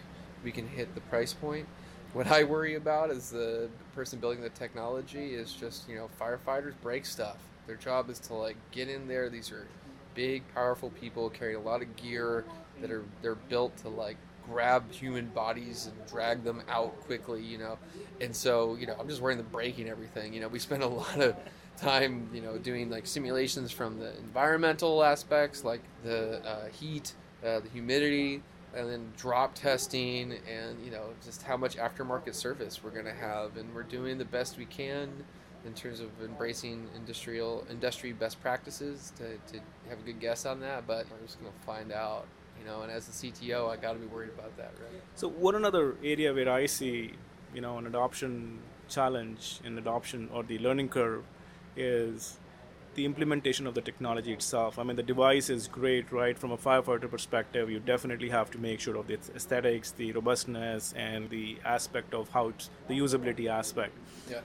we 0.43 0.51
can 0.51 0.67
hit 0.67 0.93
the 0.93 1.01
price 1.01 1.33
point. 1.33 1.67
What 2.13 2.27
I 2.27 2.43
worry 2.43 2.75
about 2.75 3.09
is 3.09 3.31
the 3.31 3.69
person 3.95 4.19
building 4.19 4.41
the 4.41 4.49
technology 4.49 5.33
is 5.33 5.51
just, 5.51 5.89
you 5.89 5.95
know, 5.95 6.09
firefighters 6.21 6.73
break 6.83 7.07
stuff. 7.07 7.37
Their 7.65 7.75
job 7.75 8.09
is 8.11 8.19
to 8.19 8.35
like 8.35 8.57
get 8.71 8.87
in 8.87 9.07
there. 9.07 9.29
These 9.29 9.51
are 9.51 9.65
big, 10.13 10.43
powerful 10.53 10.91
people 10.91 11.31
carrying 11.31 11.57
a 11.57 11.61
lot 11.61 11.81
of 11.81 11.95
gear 11.95 12.45
that 12.81 12.91
are 12.91 13.03
they're 13.23 13.35
built 13.35 13.75
to 13.77 13.89
like 13.89 14.17
grab 14.49 14.91
human 14.91 15.27
bodies 15.27 15.87
and 15.87 16.07
drag 16.07 16.43
them 16.43 16.61
out 16.69 16.99
quickly, 17.01 17.41
you 17.41 17.57
know. 17.57 17.77
And 18.21 18.35
so, 18.35 18.75
you 18.75 18.87
know, 18.87 18.95
I'm 18.99 19.07
just 19.07 19.21
worrying 19.21 19.37
the 19.37 19.43
breaking 19.43 19.89
everything. 19.89 20.33
You 20.33 20.41
know, 20.41 20.47
we 20.47 20.59
spend 20.59 20.83
a 20.83 20.87
lot 21.03 21.19
of 21.19 21.35
time, 21.77 22.29
you 22.33 22.41
know, 22.41 22.57
doing 22.57 22.89
like 22.89 23.07
simulations 23.07 23.71
from 23.71 23.99
the 23.99 24.15
environmental 24.17 25.03
aspects, 25.03 25.63
like 25.63 25.81
the 26.03 26.45
uh, 26.45 26.67
heat, 26.67 27.13
uh, 27.45 27.59
the 27.59 27.69
humidity, 27.69 28.41
and 28.75 28.89
then 28.89 29.11
drop 29.17 29.53
testing, 29.53 30.33
and 30.49 30.83
you 30.83 30.91
know, 30.91 31.09
just 31.23 31.43
how 31.43 31.57
much 31.57 31.77
aftermarket 31.77 32.33
service 32.33 32.83
we're 32.83 32.89
going 32.89 33.05
to 33.05 33.13
have, 33.13 33.57
and 33.57 33.73
we're 33.73 33.83
doing 33.83 34.17
the 34.17 34.25
best 34.25 34.57
we 34.57 34.65
can 34.65 35.09
in 35.65 35.73
terms 35.73 35.99
of 35.99 36.09
embracing 36.21 36.87
industrial 36.95 37.65
industry 37.69 38.11
best 38.11 38.41
practices 38.41 39.13
to, 39.15 39.23
to 39.51 39.63
have 39.87 39.99
a 39.99 40.01
good 40.01 40.19
guess 40.19 40.45
on 40.45 40.59
that. 40.59 40.85
But 40.85 41.05
we're 41.09 41.25
just 41.25 41.39
going 41.39 41.51
to 41.51 41.65
find 41.65 41.91
out 41.91 42.25
you 42.59 42.65
know, 42.65 42.81
and 42.81 42.91
as 42.91 43.07
the 43.07 43.31
CTO, 43.31 43.69
I 43.69 43.75
got 43.75 43.93
to 43.93 43.99
be 43.99 44.05
worried 44.05 44.29
about 44.29 44.55
that, 44.57 44.73
right? 44.81 45.01
So, 45.15 45.27
what 45.27 45.55
another 45.55 45.95
area 46.03 46.33
where 46.33 46.49
I 46.49 46.65
see, 46.65 47.13
you 47.53 47.61
know, 47.61 47.77
an 47.77 47.87
adoption 47.87 48.59
challenge 48.89 49.59
in 49.63 49.77
adoption 49.77 50.29
or 50.33 50.43
the 50.43 50.59
learning 50.59 50.89
curve 50.89 51.23
is 51.75 52.37
the 52.95 53.05
implementation 53.05 53.65
of 53.65 53.73
the 53.73 53.81
technology 53.81 54.31
itself. 54.31 54.77
I 54.77 54.83
mean, 54.83 54.95
the 54.95 55.03
device 55.03 55.49
is 55.49 55.67
great, 55.67 56.11
right? 56.11 56.37
From 56.37 56.51
a 56.51 56.57
firefighter 56.57 57.09
perspective, 57.09 57.69
you 57.69 57.79
definitely 57.79 58.29
have 58.29 58.51
to 58.51 58.57
make 58.57 58.79
sure 58.79 58.95
of 58.97 59.07
the 59.07 59.17
aesthetics, 59.35 59.91
the 59.91 60.11
robustness, 60.11 60.93
and 60.95 61.29
the 61.29 61.57
aspect 61.65 62.13
of 62.13 62.29
how 62.29 62.49
it's 62.49 62.69
the 62.87 62.97
usability 62.99 63.47
aspect. 63.47 63.93
Yeah. 64.29 64.41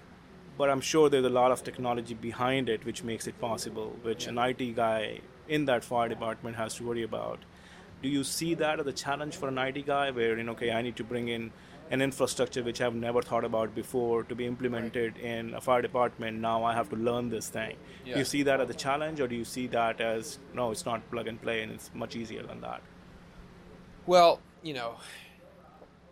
But 0.57 0.71
I'm 0.71 0.81
sure 0.81 1.09
there's 1.09 1.27
a 1.27 1.31
lot 1.31 1.53
of 1.53 1.63
technology 1.63 2.15
behind 2.15 2.69
it 2.69 2.85
which 2.85 3.05
makes 3.05 3.27
it 3.27 3.39
possible, 3.41 3.95
which 4.03 4.25
yeah. 4.25 4.31
an 4.31 4.39
IT 4.39 4.77
guy 4.77 5.21
in 5.49 5.67
that 5.67 5.85
fire 5.85 6.09
department 6.09 6.57
has 6.57 6.75
to 6.77 6.85
worry 6.85 7.03
about 7.03 7.39
do 8.03 8.09
you 8.09 8.25
see 8.25 8.55
that 8.55 8.81
as 8.81 8.87
a 8.87 8.93
challenge 8.93 9.37
for 9.37 9.49
an 9.49 9.59
IT 9.59 9.87
guy 9.87 10.11
where, 10.11 10.37
you 10.37 10.45
know, 10.45 10.53
okay, 10.53 10.71
I 10.71 10.83
need 10.83 10.97
to 10.97 11.05
bring 11.05 11.29
in 11.29 11.51
an 11.91 12.03
infrastructure 12.03 12.63
which 12.63 12.81
I've 12.81 12.95
never 12.95 13.23
thought 13.23 13.45
about 13.45 13.75
before 13.75 14.23
to 14.25 14.35
be 14.35 14.47
implemented 14.47 15.15
right. 15.17 15.25
in 15.25 15.55
a 15.55 15.61
fire 15.61 15.83
department. 15.83 16.39
Now 16.39 16.65
I 16.65 16.75
have 16.75 16.91
to 16.91 16.97
learn 16.97 17.31
this 17.31 17.49
thing. 17.49 17.77
Yeah. 18.05 18.15
Do 18.15 18.19
you 18.21 18.25
see 18.25 18.43
that 18.43 18.61
as 18.61 18.69
a 18.69 18.75
challenge, 18.75 19.21
or 19.21 19.27
do 19.27 19.35
you 19.35 19.45
see 19.45 19.67
that 19.69 20.01
as 20.01 20.39
no, 20.55 20.71
it's 20.71 20.85
not 20.85 21.09
plug 21.11 21.27
and 21.27 21.41
play, 21.41 21.63
and 21.63 21.73
it's 21.73 21.91
much 21.95 22.15
easier 22.15 22.43
than 22.43 22.61
that? 22.61 22.83
Well, 24.07 24.41
you 24.63 24.75
know, 24.75 24.97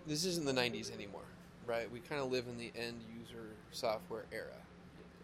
this 0.07 0.25
isn't 0.25 0.47
the 0.47 0.53
'90s 0.53 0.93
anymore, 0.93 1.29
right? 1.67 1.91
We 1.91 2.01
kind 2.01 2.23
of 2.23 2.33
live 2.33 2.47
in 2.49 2.57
the 2.57 2.73
end 2.75 3.03
user 3.21 3.49
software 3.71 4.25
era. 4.33 4.57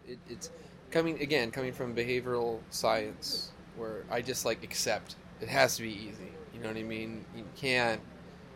It, 0.07 0.19
it's 0.29 0.51
coming 0.91 1.19
again, 1.19 1.49
coming 1.49 1.73
from 1.73 1.95
behavioral 1.95 2.59
science, 2.69 3.51
where 3.75 4.03
I 4.11 4.21
just 4.21 4.45
like 4.45 4.63
accept 4.63 5.15
it 5.41 5.49
has 5.49 5.75
to 5.77 5.81
be 5.81 5.89
easy 5.89 6.31
know 6.63 6.69
what 6.69 6.77
I 6.77 6.83
mean? 6.83 7.25
You 7.35 7.45
can't 7.55 8.01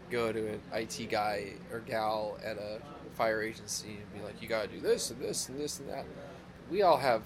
go 0.09 0.31
to 0.31 0.47
an 0.53 0.61
IT 0.73 1.09
guy 1.09 1.53
or 1.71 1.79
gal 1.79 2.37
at 2.43 2.57
a 2.57 2.79
fire 3.15 3.41
agency 3.41 3.97
and 3.99 4.13
be 4.13 4.25
like, 4.25 4.41
you 4.41 4.47
got 4.47 4.63
to 4.63 4.67
do 4.67 4.79
this 4.79 5.11
and 5.11 5.19
this 5.21 5.49
and 5.49 5.59
this 5.59 5.79
and 5.79 5.89
that. 5.89 6.05
We 6.69 6.81
all 6.81 6.97
have 6.97 7.23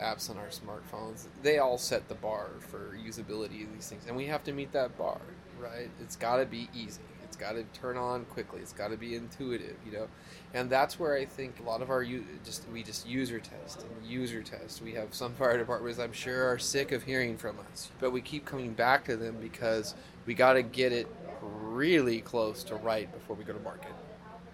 apps 0.00 0.30
on 0.30 0.36
our 0.36 0.48
smartphones. 0.48 1.26
They 1.42 1.58
all 1.58 1.78
set 1.78 2.08
the 2.08 2.14
bar 2.14 2.48
for 2.60 2.96
usability 2.96 3.64
of 3.64 3.72
these 3.72 3.88
things, 3.88 4.04
and 4.06 4.16
we 4.16 4.26
have 4.26 4.44
to 4.44 4.52
meet 4.52 4.72
that 4.72 4.96
bar, 4.96 5.20
right? 5.60 5.90
It's 6.00 6.16
got 6.16 6.36
to 6.36 6.46
be 6.46 6.68
easy. 6.74 7.00
Got 7.38 7.52
to 7.52 7.62
turn 7.72 7.96
on 7.96 8.24
quickly. 8.26 8.60
It's 8.60 8.72
got 8.72 8.90
to 8.90 8.96
be 8.96 9.14
intuitive, 9.14 9.76
you 9.86 9.92
know. 9.92 10.08
And 10.54 10.68
that's 10.68 10.98
where 10.98 11.14
I 11.14 11.24
think 11.24 11.60
a 11.60 11.62
lot 11.62 11.82
of 11.82 11.90
our 11.90 12.04
just 12.44 12.64
we 12.72 12.82
just 12.82 13.06
user 13.06 13.38
test 13.38 13.82
and 13.82 14.10
user 14.10 14.42
test. 14.42 14.82
We 14.82 14.92
have 14.94 15.14
some 15.14 15.34
fire 15.34 15.56
departments 15.56 15.98
I'm 15.98 16.12
sure 16.12 16.50
are 16.50 16.58
sick 16.58 16.90
of 16.90 17.04
hearing 17.04 17.36
from 17.36 17.58
us, 17.70 17.90
but 18.00 18.10
we 18.10 18.20
keep 18.20 18.44
coming 18.44 18.72
back 18.72 19.04
to 19.04 19.16
them 19.16 19.36
because 19.40 19.94
we 20.26 20.34
got 20.34 20.54
to 20.54 20.62
get 20.62 20.92
it 20.92 21.06
really 21.42 22.20
close 22.20 22.64
to 22.64 22.76
right 22.76 23.12
before 23.12 23.36
we 23.36 23.44
go 23.44 23.52
to 23.52 23.60
market. 23.60 23.92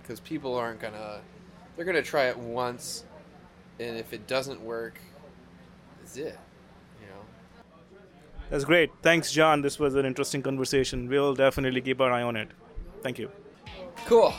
Because 0.02 0.20
people 0.20 0.54
aren't 0.54 0.80
gonna 0.80 1.20
they're 1.76 1.84
gonna 1.86 2.02
try 2.02 2.24
it 2.24 2.36
once, 2.36 3.04
and 3.80 3.96
if 3.96 4.12
it 4.12 4.26
doesn't 4.26 4.60
work, 4.60 4.98
it's 6.02 6.16
it. 6.16 6.38
You 7.00 7.06
know. 7.06 7.22
That's 8.50 8.64
great. 8.64 8.90
Thanks, 9.00 9.32
John. 9.32 9.62
This 9.62 9.78
was 9.78 9.94
an 9.94 10.04
interesting 10.04 10.42
conversation. 10.42 11.08
We'll 11.08 11.34
definitely 11.34 11.80
keep 11.80 12.00
our 12.00 12.12
eye 12.12 12.22
on 12.22 12.36
it. 12.36 12.48
Thank 13.04 13.18
you. 13.18 13.30
Cool. 14.06 14.32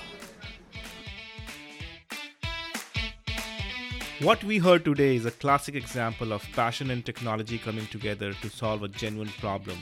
What 4.21 4.43
we 4.43 4.57
heard 4.57 4.83
today 4.83 5.17
is 5.17 5.25
a 5.27 5.31
classic 5.31 5.75
example 5.75 6.33
of 6.33 6.43
passion 6.53 6.89
and 6.89 7.05
technology 7.05 7.59
coming 7.59 7.85
together 7.87 8.33
to 8.33 8.49
solve 8.49 8.81
a 8.81 8.87
genuine 8.87 9.31
problem. 9.39 9.77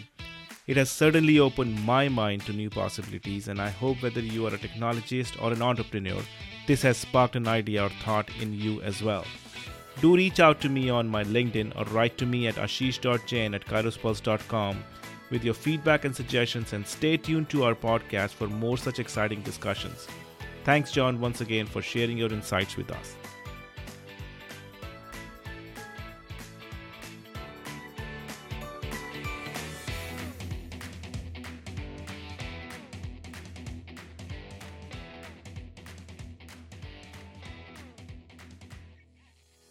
It 0.68 0.76
has 0.76 0.90
certainly 0.90 1.40
opened 1.40 1.86
my 1.86 2.10
mind 2.10 2.46
to 2.46 2.52
new 2.52 2.70
possibilities, 2.70 3.48
and 3.48 3.62
I 3.62 3.70
hope 3.70 4.04
whether 4.04 4.20
you 4.20 4.48
are 4.48 4.54
a 4.54 4.58
technologist 4.58 5.42
or 5.42 5.54
an 5.54 5.62
entrepreneur, 5.62 6.22
this 6.68 6.82
has 6.82 6.98
sparked 6.98 7.38
an 7.38 7.48
idea 7.48 7.86
or 7.86 7.90
thought 8.04 8.30
in 8.42 8.54
you 8.54 8.82
as 8.82 9.02
well. 9.02 9.26
Do 10.02 10.16
reach 10.16 10.42
out 10.42 10.60
to 10.62 10.70
me 10.70 10.90
on 10.90 11.08
my 11.08 11.24
LinkedIn 11.24 11.78
or 11.78 11.86
write 11.94 12.18
to 12.18 12.26
me 12.26 12.48
at 12.48 12.56
ashish.jain 12.56 13.54
at 13.54 13.66
kairospulse.com 13.66 14.84
with 15.34 15.44
your 15.44 15.56
feedback 15.56 16.06
and 16.06 16.16
suggestions, 16.16 16.74
and 16.74 16.86
stay 16.88 17.18
tuned 17.18 17.50
to 17.50 17.64
our 17.64 17.74
podcast 17.74 18.30
for 18.30 18.48
more 18.48 18.78
such 18.78 19.00
exciting 19.00 19.42
discussions. 19.42 20.08
Thanks, 20.64 20.92
John, 20.92 21.20
once 21.20 21.42
again 21.42 21.66
for 21.66 21.82
sharing 21.82 22.18
your 22.18 22.32
insights 22.32 22.78
with 22.78 22.92
us. 22.92 23.16